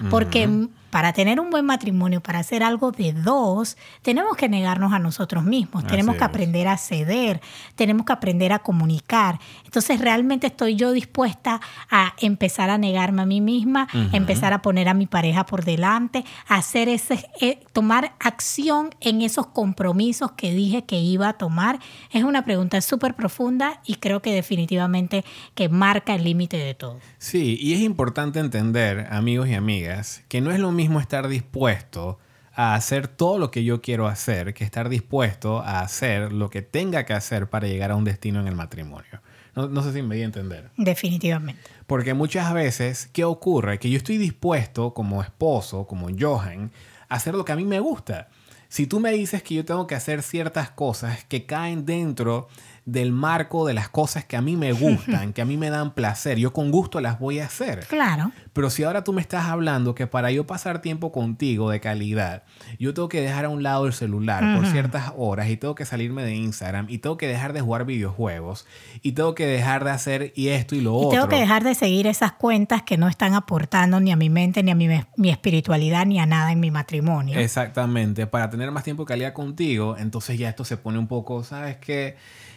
Porque 0.09 0.69
para 0.91 1.13
tener 1.13 1.41
un 1.41 1.51
buen 1.51 1.65
matrimonio, 1.65 2.21
para 2.21 2.39
hacer 2.39 2.63
algo 2.63 2.93
de 2.93 3.13
dos, 3.13 3.77
tenemos 4.03 4.37
que 4.37 4.49
negarnos 4.49 4.93
a 4.93 4.99
nosotros 4.99 5.45
mismos, 5.45 5.87
tenemos 5.87 6.17
que 6.17 6.25
aprender 6.25 6.69
a 6.69 6.77
ceder, 6.77 7.41
tenemos 7.75 8.07
que 8.07 8.13
aprender 8.13 8.53
a 8.53 8.61
comunicar. 8.61 9.39
Entonces, 9.65 10.01
realmente 10.01 10.47
estoy 10.47 10.77
yo 10.77 10.93
dispuesta 10.93 11.61
a 11.91 12.15
empezar 12.19 12.71
a 12.71 12.79
negarme 12.79 13.23
a 13.23 13.27
mí 13.27 13.41
misma, 13.41 13.89
empezar 14.13 14.53
a 14.53 14.63
poner 14.63 14.89
a 14.89 14.95
mi 14.95 15.07
pareja 15.07 15.45
por 15.47 15.65
delante, 15.65 16.25
hacer 16.47 16.89
ese, 16.89 17.29
eh, 17.41 17.61
tomar 17.73 18.15
acción 18.21 18.91
en 19.01 19.23
esos 19.23 19.47
compromisos 19.49 20.33
que 20.33 20.53
dije 20.53 20.85
que 20.85 21.01
iba 21.01 21.29
a 21.29 21.33
tomar. 21.35 21.81
Es 22.11 22.25
una 22.25 22.45
pregunta 22.45 22.81
súper 22.81 23.15
profunda 23.15 23.81
y 23.85 23.97
creo 23.97 24.23
que 24.23 24.33
definitivamente 24.33 25.25
que 25.55 25.69
marca 25.69 26.15
el 26.15 26.25
límite 26.25 26.57
de 26.57 26.75
todo. 26.75 26.99
Sí, 27.19 27.59
y 27.61 27.75
es 27.75 27.81
importante 27.81 28.39
entender, 28.39 29.09
amigos 29.11 29.49
y 29.49 29.55
amigas, 29.55 30.23
que 30.29 30.41
no 30.41 30.51
es 30.51 30.59
lo 30.59 30.69
mismo 30.77 31.01
estar 31.01 31.27
dispuesto 31.27 32.19
a 32.53 32.75
hacer 32.75 33.09
todo 33.09 33.39
lo 33.39 33.51
que 33.51 33.65
yo 33.65 33.83
quiero 33.83 34.07
hacer 34.07 34.55
que 34.55 34.65
estar 34.65 34.89
dispuesto 34.89 35.61
a 35.61 35.81
hacer 35.81 36.33
lo 36.33 36.49
que 36.49 36.63
tenga 36.63 37.05
que 37.05 37.13
hacer 37.13 37.51
para 37.51 37.67
llegar 37.67 37.91
a 37.91 37.97
un 37.97 38.05
destino 38.05 38.41
en 38.41 38.49
el 38.49 38.55
matrimonio. 38.55 39.21
No, 39.55 39.83
sé 39.83 39.93
si 39.93 40.03
me 40.03 40.09
voy 40.09 40.23
a 40.23 40.27
entender. 40.27 40.71
Definitivamente. 40.77 41.63
Porque 41.87 42.13
muchas 42.13 42.53
veces, 42.53 43.09
¿qué 43.13 43.25
ocurre? 43.25 43.79
Que 43.79 43.89
yo 43.89 43.97
estoy 43.97 44.19
dispuesto 44.19 44.93
como 44.93 45.23
esposo, 45.23 45.87
como 45.87 46.09
Johan, 46.19 46.73
a 47.09 47.15
hacer 47.15 47.35
lo 47.35 47.45
que 47.45 47.53
a 47.53 47.57
mí 47.57 47.65
me 47.65 47.81
gusta. 47.81 48.29
Si 48.69 48.87
tú 48.87 49.01
me 49.01 49.13
dices 49.13 49.43
que 49.43 49.55
yo 49.55 49.65
tengo 49.65 49.87
que 49.87 49.95
hacer 49.95 50.23
ciertas 50.23 50.71
cosas 50.71 51.25
que 51.25 51.47
caen 51.47 51.87
dentro 51.87 52.49
del 52.87 53.11
marco 53.11 53.67
de 53.67 53.75
las 53.75 53.89
cosas 53.89 54.25
que 54.25 54.37
a 54.37 54.41
mí 54.41 54.57
me 54.57 54.73
gustan, 54.73 55.33
que 55.33 55.43
a 55.43 55.45
mí 55.45 55.57
me 55.57 55.71
dan 55.71 55.93
placer. 55.93 56.39
Yo 56.39 56.53
con 56.53 56.71
gusto 56.71 57.01
las 57.01 57.19
voy 57.19 57.41
a 57.41 57.47
hacer. 57.47 57.85
Claro. 57.89 58.31
Pero 58.53 58.71
si 58.71 58.85
ahora 58.85 59.03
tú 59.03 59.13
me 59.13 59.21
estás 59.21 59.47
hablando 59.47 59.97
que 59.97 60.07
para 60.07 60.31
yo 60.31 60.47
pasar 60.47 60.81
tiempo 60.81 61.11
contigo 61.11 61.69
de 61.69 61.81
calidad, 61.81 62.45
yo 62.79 62.95
tengo 62.95 63.09
que 63.09 63.21
dejar 63.21 63.45
a 63.45 63.49
un 63.49 63.65
lado 63.65 63.87
el 63.87 63.93
celular 63.93 64.57
por 64.57 64.69
ciertas 64.69 65.13
horas 65.17 65.49
y 65.49 65.57
tengo 65.57 65.75
que 65.75 65.85
salirme 65.85 66.23
de 66.23 66.37
Instagram 66.37 66.87
y 66.89 66.99
tengo 66.99 67.17
que 67.17 67.27
dejar 67.27 67.53
de 67.53 67.61
jugar 67.61 67.87
videojuegos 67.87 68.67
y 69.03 69.13
tengo 69.13 69.35
que 69.35 69.47
dejar 69.47 69.83
de 69.83 69.91
hacer 69.91 70.33
y 70.37 70.49
esto 70.49 70.77
y 70.77 70.81
lo 70.81 70.95
otro. 70.95 71.09
Y 71.09 71.13
tengo 71.15 71.29
que 71.29 71.41
dejar 71.41 71.65
de 71.65 71.75
seguir 71.75 72.07
esas 72.07 72.33
cuentas 72.33 72.85
que 72.85 72.97
no 72.97 73.09
están 73.09 73.35
aportando 73.35 73.99
ni 73.99 74.13
a 74.13 74.17
mi 74.17 74.31
mente, 74.31 74.63
ni 74.63 74.71
a 74.71 74.77
mi, 74.77 74.89
mi 75.17 75.31
espiritualidad, 75.31 76.07
ni 76.07 76.21
a 76.21 76.27
nada 76.27 76.53
en 76.53 76.61
mi 76.61 76.71
matrimonio. 76.71 77.37
Exactamente. 77.37 78.29
Para 78.29 78.49
tener 78.49 78.71
más 78.71 78.85
tiempo 78.85 79.03
de 79.03 79.09
calidad 79.09 79.33
contigo, 79.33 79.97
entonces 79.99 80.39
ya 80.39 80.49
esto 80.49 80.65
se 80.65 80.77
pone 80.77 81.01
un 81.01 81.09
poco, 81.09 81.43
¿sabes 81.43 81.79
qué? 81.79 82.17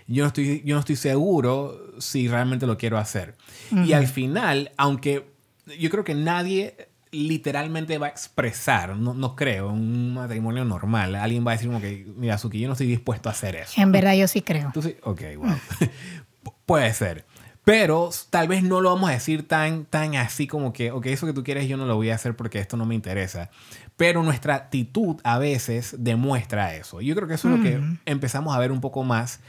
Yo 0.10 0.24
no 0.24 0.28
estoy, 0.28 0.63
yo 0.65 0.76
no 0.76 0.80
estoy 0.80 0.95
seguro 0.95 1.93
si 2.00 2.28
realmente 2.28 2.65
lo 2.65 2.78
quiero 2.78 2.98
hacer. 2.98 3.36
Y 3.86 3.93
al 3.93 4.08
final, 4.08 4.72
aunque 4.76 5.30
yo 5.80 5.89
creo 5.89 6.04
que 6.04 6.15
nadie 6.15 6.89
literalmente 7.12 7.98
va 7.98 8.08
a 8.08 8.10
expresar, 8.10 8.95
no, 8.95 9.13
no 9.13 9.36
creo, 9.36 9.69
un 9.69 10.13
matrimonio 10.15 10.65
normal, 10.65 11.15
alguien 11.15 11.45
va 11.45 11.52
a 11.52 11.56
decir 11.56 11.67
como 11.67 11.80
que, 11.80 12.06
mira, 12.15 12.38
Suki, 12.38 12.60
yo 12.60 12.67
no 12.67 12.74
estoy 12.74 12.88
dispuesto 12.88 13.30
a 13.30 13.34
hacer 13.34 13.56
eso. 13.56 13.80
En 13.82 13.91
verdad 13.91 14.15
yo 14.15 14.28
sí 14.28 14.41
creo. 14.41 14.72
¿Tú 14.74 14.82
sí? 14.82 14.95
Ok, 15.04 15.22
wow. 15.38 15.56
Puede 16.65 16.91
ser. 16.93 17.26
Pero 17.63 18.10
tal 18.32 18.48
vez 18.48 18.63
no 18.63 18.82
lo 18.82 18.93
vamos 18.93 19.12
a 19.12 19.13
decir 19.13 19.48
tan, 19.48 19.86
tan 19.86 20.15
así 20.15 20.48
como 20.48 20.74
que, 20.74 20.91
ok, 20.91 21.06
eso 21.08 21.28
que 21.28 21.34
tú 21.34 21.43
quieres 21.43 21.67
yo 21.67 21.78
no 21.78 21.86
lo 21.86 21.95
voy 21.95 22.10
a 22.10 22.15
hacer 22.15 22.36
porque 22.36 22.58
esto 22.58 22.78
no 22.78 22.86
me 22.86 22.95
interesa. 22.95 23.52
Pero 23.95 24.24
nuestra 24.24 24.56
actitud 24.56 25.17
a 25.24 25.38
veces 25.38 25.95
demuestra 26.00 26.76
eso. 26.76 27.00
Yo 27.02 27.15
creo 27.15 27.28
que 27.28 27.36
eso 27.36 27.48
es 27.50 27.58
lo 27.58 27.63
que 27.63 27.80
empezamos 28.06 28.56
a 28.56 28.60
ver 28.60 28.72
un 28.72 28.82
poco 28.82 29.04
más 29.04 29.41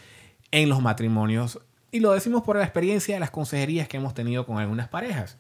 en 0.50 0.68
los 0.68 0.80
matrimonios. 0.80 1.60
Y 1.92 2.00
lo 2.00 2.12
decimos 2.12 2.42
por 2.42 2.56
la 2.56 2.64
experiencia 2.64 3.14
de 3.14 3.20
las 3.20 3.30
consejerías 3.30 3.88
que 3.88 3.96
hemos 3.96 4.14
tenido 4.14 4.46
con 4.46 4.58
algunas 4.58 4.88
parejas. 4.88 5.36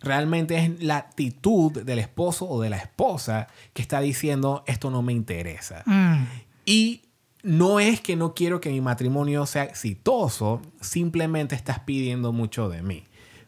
Realmente 0.00 0.56
es 0.56 0.82
la 0.82 0.96
actitud 0.96 1.82
del 1.82 1.98
esposo 1.98 2.48
o 2.48 2.60
de 2.60 2.70
la 2.70 2.76
esposa 2.76 3.48
que 3.72 3.82
está 3.82 4.00
diciendo 4.00 4.62
esto 4.66 4.90
no 4.90 5.02
me 5.02 5.12
interesa. 5.12 5.82
Mm. 5.86 6.24
Y 6.64 7.02
no 7.42 7.80
es 7.80 8.00
que 8.00 8.14
no 8.14 8.34
quiero 8.34 8.60
que 8.60 8.70
mi 8.70 8.80
matrimonio 8.80 9.46
sea 9.46 9.64
exitoso, 9.64 10.60
simplemente 10.80 11.54
estás 11.54 11.80
pidiendo 11.80 12.32
mucho 12.32 12.68
de 12.68 12.82
mí. 12.82 13.04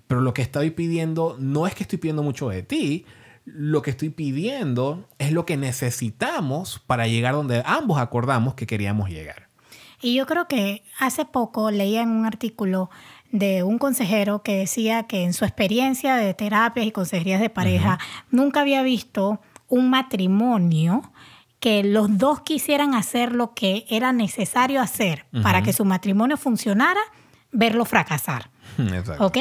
Pero 0.09 0.21
lo 0.23 0.35
que 0.35 0.43
estoy 0.43 0.71
pidiendo 0.71 1.37
no 1.39 1.67
es 1.67 1.75
que 1.75 1.85
estoy 1.85 1.99
pidiendo 1.99 2.23
mucho 2.23 2.49
de 2.49 2.63
ti, 2.63 3.05
lo 3.45 3.83
que 3.83 3.91
estoy 3.91 4.11
pidiendo 4.11 5.09
es 5.19 5.33
lo 5.33 5.47
que 5.47 5.57
necesitamos 5.57 6.81
para 6.87 7.07
llegar 7.07 7.35
donde 7.35 7.63
ambos 7.65 7.99
acordamos 7.99 8.55
que 8.55 8.67
queríamos 8.67 9.09
llegar. 9.09 9.50
Y 10.01 10.15
yo 10.15 10.27
creo 10.27 10.49
que 10.49 10.83
hace 10.99 11.25
poco 11.25 11.71
leía 11.71 12.03
en 12.03 12.11
un 12.11 12.27
artículo 12.27 12.91
de 13.33 13.63
un 13.63 13.79
consejero 13.79 14.43
que 14.43 14.57
decía 14.57 15.05
que 15.05 15.25
en 15.25 15.33
su 15.33 15.45
experiencia 15.45 16.17
de 16.17 16.35
terapias 16.35 16.87
y 16.87 16.93
consejerías 16.93 17.41
de 17.41 17.51
pareja 17.51 17.99
nunca 18.31 18.61
había 18.61 18.83
visto 18.83 19.41
un 19.69 19.91
matrimonio 19.91 21.13
que 21.61 21.85
los 21.85 22.19
dos 22.19 22.41
quisieran 22.41 22.95
hacer 22.95 23.33
lo 23.33 23.55
que 23.55 23.85
era 23.89 24.13
necesario 24.13 24.81
hacer 24.81 25.27
para 25.43 25.63
que 25.63 25.73
su 25.73 25.85
matrimonio 25.85 26.37
funcionara, 26.37 27.01
verlo 27.53 27.85
fracasar. 27.85 28.51
Exacto. 28.79 29.27
¿Ok? 29.27 29.39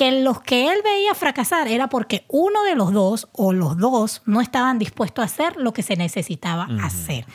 que 0.00 0.22
los 0.22 0.40
que 0.40 0.72
él 0.72 0.80
veía 0.82 1.14
fracasar 1.14 1.68
era 1.68 1.90
porque 1.90 2.24
uno 2.28 2.62
de 2.62 2.74
los 2.74 2.90
dos 2.90 3.28
o 3.32 3.52
los 3.52 3.76
dos 3.76 4.22
no 4.24 4.40
estaban 4.40 4.78
dispuestos 4.78 5.22
a 5.22 5.26
hacer 5.26 5.56
lo 5.56 5.74
que 5.74 5.82
se 5.82 5.94
necesitaba 5.94 6.66
hacer. 6.82 7.26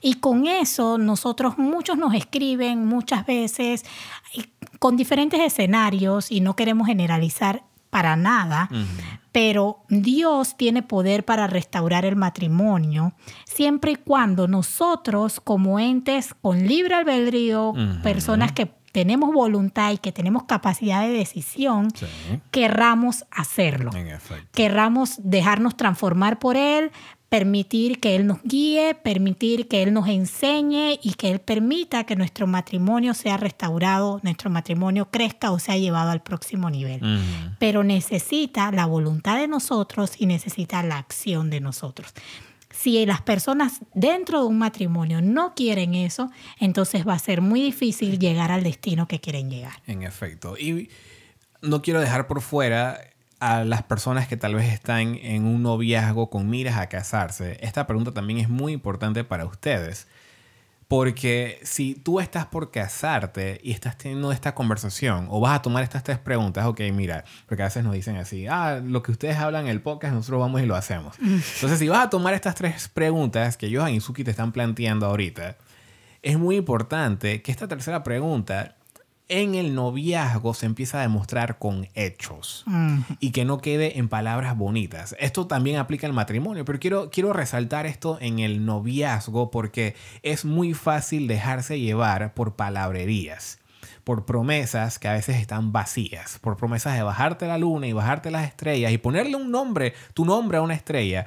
Y 0.00 0.14
con 0.14 0.46
eso 0.46 0.98
nosotros, 0.98 1.58
muchos 1.58 1.96
nos 1.98 2.14
escriben 2.14 2.86
muchas 2.86 3.26
veces 3.26 3.84
con 4.78 4.96
diferentes 4.96 5.40
escenarios 5.40 6.30
y 6.30 6.40
no 6.40 6.54
queremos 6.54 6.86
generalizar 6.86 7.64
para 7.90 8.16
nada, 8.16 8.68
pero 9.32 9.84
Dios 9.88 10.56
tiene 10.56 10.82
poder 10.82 11.24
para 11.24 11.46
restaurar 11.46 12.04
el 12.04 12.16
matrimonio 12.16 13.14
siempre 13.44 13.92
y 13.92 13.96
cuando 13.96 14.46
nosotros 14.46 15.40
como 15.40 15.80
entes 15.80 16.34
con 16.34 16.66
libre 16.66 16.94
albedrío, 16.94 17.72
personas 18.02 18.52
que 18.52 18.70
tenemos 18.92 19.32
voluntad 19.32 19.92
y 19.92 19.98
que 19.98 20.12
tenemos 20.12 20.44
capacidad 20.44 21.02
de 21.02 21.10
decisión, 21.10 21.88
querramos 22.50 23.24
hacerlo. 23.30 23.90
Querramos 24.52 25.20
dejarnos 25.22 25.76
transformar 25.76 26.38
por 26.38 26.56
Él, 26.56 26.90
permitir 27.28 28.00
que 28.00 28.16
Él 28.16 28.26
nos 28.26 28.42
guíe, 28.42 28.94
permitir 28.94 29.68
que 29.68 29.82
Él 29.82 29.92
nos 29.92 30.08
enseñe 30.08 30.98
y 31.02 31.14
que 31.14 31.30
Él 31.30 31.40
permita 31.40 32.04
que 32.04 32.16
nuestro 32.16 32.46
matrimonio 32.46 33.14
sea 33.14 33.36
restaurado, 33.36 34.20
nuestro 34.22 34.50
matrimonio 34.50 35.10
crezca 35.10 35.50
o 35.50 35.58
sea 35.58 35.76
llevado 35.76 36.10
al 36.10 36.22
próximo 36.22 36.70
nivel. 36.70 37.00
Pero 37.58 37.84
necesita 37.84 38.70
la 38.72 38.86
voluntad 38.86 39.38
de 39.38 39.48
nosotros 39.48 40.12
y 40.18 40.26
necesita 40.26 40.82
la 40.82 40.98
acción 40.98 41.50
de 41.50 41.60
nosotros. 41.60 42.12
Si 42.70 43.04
las 43.06 43.22
personas 43.22 43.80
dentro 43.92 44.42
de 44.42 44.46
un 44.46 44.58
matrimonio 44.58 45.20
no 45.20 45.54
quieren 45.54 45.94
eso, 45.94 46.30
entonces 46.60 47.06
va 47.06 47.14
a 47.14 47.18
ser 47.18 47.40
muy 47.40 47.60
difícil 47.60 48.18
llegar 48.18 48.52
al 48.52 48.62
destino 48.62 49.08
que 49.08 49.20
quieren 49.20 49.50
llegar. 49.50 49.82
En 49.86 50.02
efecto. 50.02 50.56
Y 50.56 50.88
no 51.60 51.82
quiero 51.82 52.00
dejar 52.00 52.26
por 52.26 52.40
fuera 52.40 53.00
a 53.40 53.64
las 53.64 53.82
personas 53.82 54.28
que 54.28 54.36
tal 54.36 54.54
vez 54.54 54.72
están 54.72 55.14
en 55.16 55.44
un 55.44 55.62
noviazgo 55.62 56.30
con 56.30 56.48
miras 56.50 56.76
a 56.78 56.88
casarse, 56.88 57.58
esta 57.60 57.86
pregunta 57.86 58.12
también 58.12 58.38
es 58.38 58.48
muy 58.48 58.72
importante 58.72 59.24
para 59.24 59.44
ustedes. 59.44 60.08
Porque 60.88 61.60
si 61.64 61.94
tú 61.94 62.18
estás 62.18 62.46
por 62.46 62.70
casarte 62.70 63.60
y 63.62 63.72
estás 63.72 63.98
teniendo 63.98 64.32
esta 64.32 64.54
conversación 64.54 65.26
o 65.28 65.38
vas 65.38 65.58
a 65.58 65.60
tomar 65.60 65.82
estas 65.82 66.02
tres 66.02 66.18
preguntas, 66.18 66.64
ok, 66.64 66.80
mira, 66.94 67.24
porque 67.46 67.62
a 67.62 67.66
veces 67.66 67.84
nos 67.84 67.92
dicen 67.92 68.16
así, 68.16 68.46
ah, 68.46 68.80
lo 68.82 69.02
que 69.02 69.12
ustedes 69.12 69.36
hablan 69.36 69.66
en 69.66 69.70
el 69.70 69.82
podcast, 69.82 70.14
nosotros 70.14 70.40
vamos 70.40 70.62
y 70.62 70.66
lo 70.66 70.74
hacemos. 70.76 71.18
Entonces, 71.20 71.78
si 71.78 71.88
vas 71.88 72.06
a 72.06 72.10
tomar 72.10 72.32
estas 72.32 72.54
tres 72.54 72.88
preguntas 72.88 73.58
que 73.58 73.74
Johan 73.74 73.92
y 73.92 74.00
Suki 74.00 74.24
te 74.24 74.30
están 74.30 74.50
planteando 74.50 75.04
ahorita, 75.04 75.58
es 76.22 76.38
muy 76.38 76.56
importante 76.56 77.42
que 77.42 77.52
esta 77.52 77.68
tercera 77.68 78.02
pregunta 78.02 78.77
en 79.28 79.54
el 79.54 79.74
noviazgo 79.74 80.54
se 80.54 80.66
empieza 80.66 80.98
a 80.98 81.02
demostrar 81.02 81.58
con 81.58 81.88
hechos 81.94 82.64
y 83.20 83.30
que 83.30 83.44
no 83.44 83.58
quede 83.58 83.98
en 83.98 84.08
palabras 84.08 84.56
bonitas. 84.56 85.14
Esto 85.18 85.46
también 85.46 85.76
aplica 85.76 86.06
al 86.06 86.14
matrimonio, 86.14 86.64
pero 86.64 86.78
quiero, 86.78 87.10
quiero 87.10 87.32
resaltar 87.32 87.86
esto 87.86 88.18
en 88.20 88.38
el 88.38 88.64
noviazgo 88.64 89.50
porque 89.50 89.94
es 90.22 90.44
muy 90.44 90.72
fácil 90.72 91.28
dejarse 91.28 91.78
llevar 91.78 92.34
por 92.34 92.56
palabrerías 92.56 93.58
por 94.04 94.24
promesas 94.24 94.98
que 94.98 95.06
a 95.06 95.12
veces 95.12 95.36
están 95.36 95.70
vacías, 95.70 96.38
por 96.38 96.56
promesas 96.56 96.96
de 96.96 97.02
bajarte 97.02 97.46
la 97.46 97.58
luna 97.58 97.86
y 97.86 97.92
bajarte 97.92 98.30
las 98.30 98.46
estrellas 98.46 98.90
y 98.90 98.96
ponerle 98.96 99.36
un 99.36 99.50
nombre, 99.50 99.92
tu 100.14 100.24
nombre 100.24 100.56
a 100.56 100.62
una 100.62 100.72
estrella, 100.72 101.26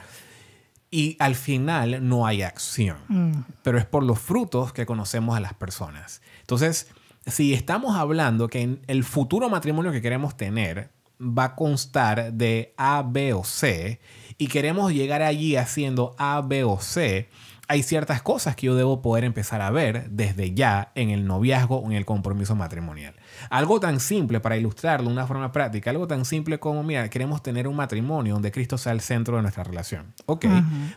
y 0.90 1.16
al 1.20 1.36
final 1.36 2.08
no 2.08 2.26
hay 2.26 2.42
acción. 2.42 3.46
Pero 3.62 3.78
es 3.78 3.86
por 3.86 4.02
los 4.02 4.20
frutos 4.20 4.74
que 4.74 4.88
conocemos 4.88 5.38
a 5.38 5.40
las 5.40 5.54
personas. 5.54 6.24
Entonces, 6.40 6.88
si 7.26 7.54
estamos 7.54 7.96
hablando 7.96 8.48
que 8.48 8.80
el 8.88 9.04
futuro 9.04 9.50
matrimonio 9.50 9.92
que 9.92 10.02
queremos 10.02 10.36
tener 10.36 10.92
va 11.22 11.46
a 11.46 11.56
constar 11.56 12.34
de 12.34 12.74
A, 12.78 13.04
B 13.04 13.34
o 13.34 13.44
C 13.44 14.00
y 14.38 14.48
queremos 14.48 14.92
llegar 14.92 15.22
allí 15.22 15.56
haciendo 15.56 16.16
A, 16.18 16.42
B 16.42 16.64
o 16.64 16.80
C, 16.80 17.30
hay 17.68 17.84
ciertas 17.84 18.22
cosas 18.22 18.58
que 18.58 18.66
yo 18.66 18.76
debo 18.76 19.02
poder 19.02 19.24
empezar 19.24 19.62
a 19.62 19.70
ver 19.70 20.10
desde 20.10 20.54
ya 20.54 20.92
en 20.96 21.10
el 21.10 21.26
noviazgo 21.26 21.78
o 21.78 21.86
en 21.86 21.94
el 21.94 22.06
compromiso 22.06 22.54
matrimonial. 22.54 23.14
Algo 23.50 23.80
tan 23.80 24.02
simple, 24.02 24.42
para 24.42 24.58
ilustrarlo 24.58 25.08
de 25.08 25.14
una 25.14 25.26
forma 25.26 25.54
práctica, 25.54 25.90
algo 25.90 26.06
tan 26.06 26.26
simple 26.26 26.60
como, 26.60 26.84
mira, 26.84 27.10
queremos 27.10 27.42
tener 27.42 27.70
un 27.70 27.78
matrimonio 27.78 28.34
donde 28.34 28.52
Cristo 28.52 28.78
sea 28.78 28.92
el 28.92 29.00
centro 29.00 29.38
de 29.38 29.44
nuestra 29.44 29.64
relación. 29.64 30.14
Ok, 30.26 30.48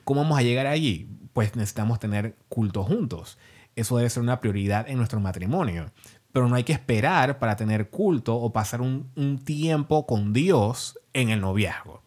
¿cómo 0.03 0.23
vamos 0.23 0.37
a 0.37 0.43
llegar 0.43 0.67
allí? 0.67 1.09
Pues 1.33 1.55
necesitamos 1.55 2.01
tener 2.01 2.35
culto 2.49 2.83
juntos. 2.83 3.39
Eso 3.77 3.97
debe 3.97 4.11
ser 4.11 4.25
una 4.25 4.41
prioridad 4.41 4.89
en 4.89 4.97
nuestro 4.97 5.21
matrimonio. 5.21 5.93
Pero 6.35 6.49
no 6.49 6.57
hay 6.57 6.64
que 6.64 6.73
esperar 6.73 7.38
para 7.38 7.55
tener 7.55 7.90
culto 7.90 8.35
o 8.35 8.53
pasar 8.53 8.81
un, 8.81 9.38
tiempo 9.44 10.05
con 10.05 10.33
Dios 10.33 10.99
en 11.12 11.31
el 11.31 11.40
noviazgo. 11.40 12.03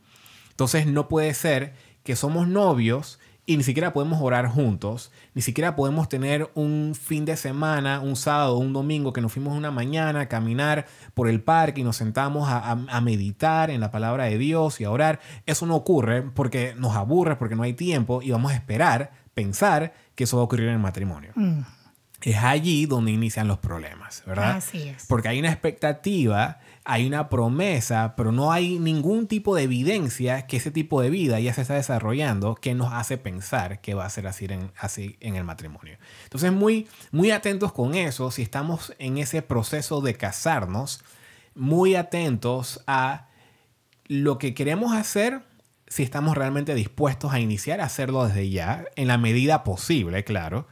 Entonces 0.50 0.86
no 0.86 1.08
puede 1.08 1.34
ser 1.34 1.76
que 2.04 2.18
somos 2.18 2.46
novios 2.46 3.20
y 3.46 3.56
ni 3.56 3.64
siquiera 3.64 3.94
podemos 3.94 4.20
orar 4.22 4.50
juntos, 4.50 5.14
ni 5.34 5.42
siquiera 5.42 5.78
podemos 5.78 6.10
tener 6.10 6.52
un 6.56 6.94
fin 6.94 7.24
de 7.24 7.38
semana, 7.38 8.02
un 8.02 8.18
sábado, 8.18 8.58
un 8.58 8.74
domingo 8.74 9.14
que 9.14 9.22
nos 9.22 9.32
fuimos 9.32 9.58
una 9.58 9.72
mañana 9.72 10.20
a 10.20 10.28
caminar 10.28 10.88
por 11.14 11.30
el 11.30 11.42
parque 11.42 11.80
y 11.80 11.86
nos 11.86 11.96
sentamos 11.96 12.50
a, 12.52 12.76
meditar 13.00 13.70
en 13.70 13.80
la 13.80 13.92
palabra 13.92 14.26
de 14.26 14.38
Dios 14.38 14.82
y 14.82 14.84
a 14.84 14.92
orar. 14.92 15.22
Eso 15.46 15.66
no 15.66 15.78
ocurre 15.78 16.24
porque 16.24 16.76
nos 16.78 16.98
aburre, 16.98 17.38
porque 17.38 17.56
no 17.56 17.64
hay 17.64 17.72
tiempo 17.72 18.22
y 18.22 18.32
vamos 18.32 18.52
a 18.52 18.56
esperar, 18.56 19.12
pensar 19.34 19.94
que 20.16 20.26
eso 20.26 20.36
va 20.36 20.42
a 20.42 20.46
ocurrir 20.48 20.68
en 20.68 20.74
el 20.74 20.80
matrimonio. 20.80 21.32
Mm 21.36 21.77
es 22.22 22.38
allí 22.38 22.88
donde 22.88 23.12
inician 23.12 23.48
los 23.48 23.60
problemas, 23.60 24.24
¿verdad? 24.26 24.58
Así 24.58 24.90
es. 24.90 25.06
Porque 25.08 25.28
hay 25.28 25.40
una 25.40 25.52
expectativa, 25.52 26.60
hay 26.84 27.06
una 27.06 27.30
promesa, 27.30 28.16
pero 28.18 28.32
no 28.32 28.52
hay 28.52 28.80
ningún 28.80 29.28
tipo 29.28 29.56
de 29.56 29.64
evidencia 29.64 30.48
que 30.48 30.58
ese 30.58 30.72
tipo 30.72 31.02
de 31.02 31.12
vida 31.12 31.40
ya 31.40 31.54
se 31.54 31.62
está 31.62 31.76
desarrollando 31.76 32.56
que 32.56 32.74
nos 32.74 32.92
hace 32.92 33.18
pensar 33.18 33.82
que 33.82 33.94
va 33.94 34.06
a 34.06 34.10
ser 34.10 34.26
así 34.26 34.46
en, 34.46 34.72
así 34.80 35.18
en 35.20 35.36
el 35.36 35.44
matrimonio. 35.44 35.98
Entonces, 36.24 36.52
muy, 36.52 36.88
muy 37.12 37.30
atentos 37.30 37.72
con 37.72 37.94
eso, 37.94 38.32
si 38.32 38.42
estamos 38.42 38.94
en 38.98 39.20
ese 39.20 39.44
proceso 39.44 40.02
de 40.02 40.16
casarnos, 40.16 41.04
muy 41.54 41.96
atentos 41.96 42.84
a 42.88 43.28
lo 44.08 44.40
que 44.40 44.56
queremos 44.56 44.94
hacer, 44.94 45.44
si 45.88 46.02
estamos 46.02 46.36
realmente 46.36 46.74
dispuestos 46.74 47.32
a 47.32 47.40
iniciar 47.40 47.80
a 47.80 47.86
hacerlo 47.86 48.26
desde 48.26 48.50
ya, 48.50 48.86
en 48.96 49.08
la 49.08 49.20
medida 49.20 49.64
posible, 49.64 50.24
claro 50.24 50.68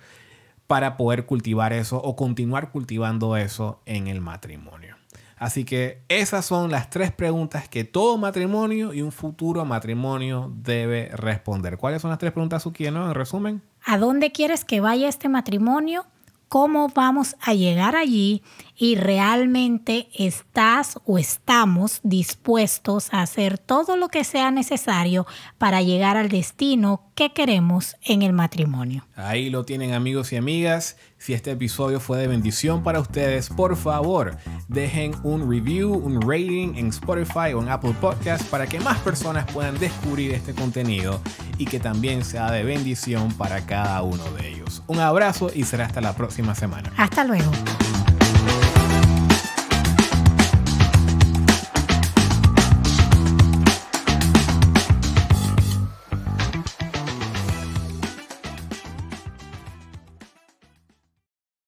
para 0.67 0.97
poder 0.97 1.25
cultivar 1.25 1.73
eso 1.73 2.01
o 2.01 2.15
continuar 2.15 2.71
cultivando 2.71 3.37
eso 3.37 3.81
en 3.85 4.07
el 4.07 4.21
matrimonio. 4.21 4.95
Así 5.37 5.65
que 5.65 6.01
esas 6.07 6.45
son 6.45 6.71
las 6.71 6.89
tres 6.89 7.11
preguntas 7.11 7.67
que 7.67 7.83
todo 7.83 8.17
matrimonio 8.17 8.93
y 8.93 9.01
un 9.01 9.11
futuro 9.11 9.65
matrimonio 9.65 10.51
debe 10.55 11.09
responder. 11.13 11.77
¿Cuáles 11.77 12.01
son 12.01 12.09
las 12.09 12.19
tres 12.19 12.31
preguntas, 12.31 12.63
Suki, 12.63 12.85
En 12.85 13.13
resumen. 13.13 13.61
¿A 13.83 13.97
dónde 13.97 14.31
quieres 14.31 14.63
que 14.63 14.79
vaya 14.79 15.09
este 15.09 15.27
matrimonio? 15.27 16.05
¿Cómo 16.47 16.87
vamos 16.87 17.35
a 17.41 17.53
llegar 17.53 17.95
allí? 17.95 18.43
y 18.77 18.95
realmente 18.95 20.09
estás 20.13 20.99
o 21.05 21.17
estamos 21.17 22.01
dispuestos 22.03 23.13
a 23.13 23.21
hacer 23.21 23.57
todo 23.57 23.95
lo 23.95 24.09
que 24.09 24.23
sea 24.23 24.51
necesario 24.51 25.25
para 25.57 25.81
llegar 25.81 26.17
al 26.17 26.29
destino 26.29 27.04
que 27.15 27.31
queremos 27.31 27.95
en 28.03 28.21
el 28.21 28.33
matrimonio. 28.33 29.07
Ahí 29.15 29.49
lo 29.49 29.63
tienen 29.63 29.93
amigos 29.93 30.33
y 30.33 30.35
amigas. 30.35 30.97
Si 31.17 31.33
este 31.33 31.51
episodio 31.51 31.99
fue 31.99 32.19
de 32.19 32.27
bendición 32.27 32.83
para 32.83 32.99
ustedes, 32.99 33.49
por 33.49 33.77
favor, 33.77 34.37
dejen 34.67 35.15
un 35.23 35.49
review, 35.49 35.93
un 35.93 36.21
rating 36.21 36.75
en 36.75 36.87
Spotify 36.87 37.53
o 37.55 37.61
en 37.61 37.69
Apple 37.69 37.95
Podcast 38.01 38.43
para 38.49 38.67
que 38.67 38.79
más 38.81 38.99
personas 38.99 39.49
puedan 39.51 39.79
descubrir 39.79 40.33
este 40.33 40.53
contenido 40.53 41.21
y 41.57 41.65
que 41.65 41.79
también 41.79 42.25
sea 42.25 42.51
de 42.51 42.63
bendición 42.63 43.31
para 43.33 43.65
cada 43.65 44.03
uno 44.03 44.23
de 44.33 44.49
ellos. 44.49 44.83
Un 44.87 44.99
abrazo 44.99 45.49
y 45.55 45.63
será 45.63 45.85
hasta 45.85 46.01
la 46.01 46.13
próxima 46.15 46.53
semana. 46.53 46.91
Hasta 46.97 47.23
luego. 47.23 47.51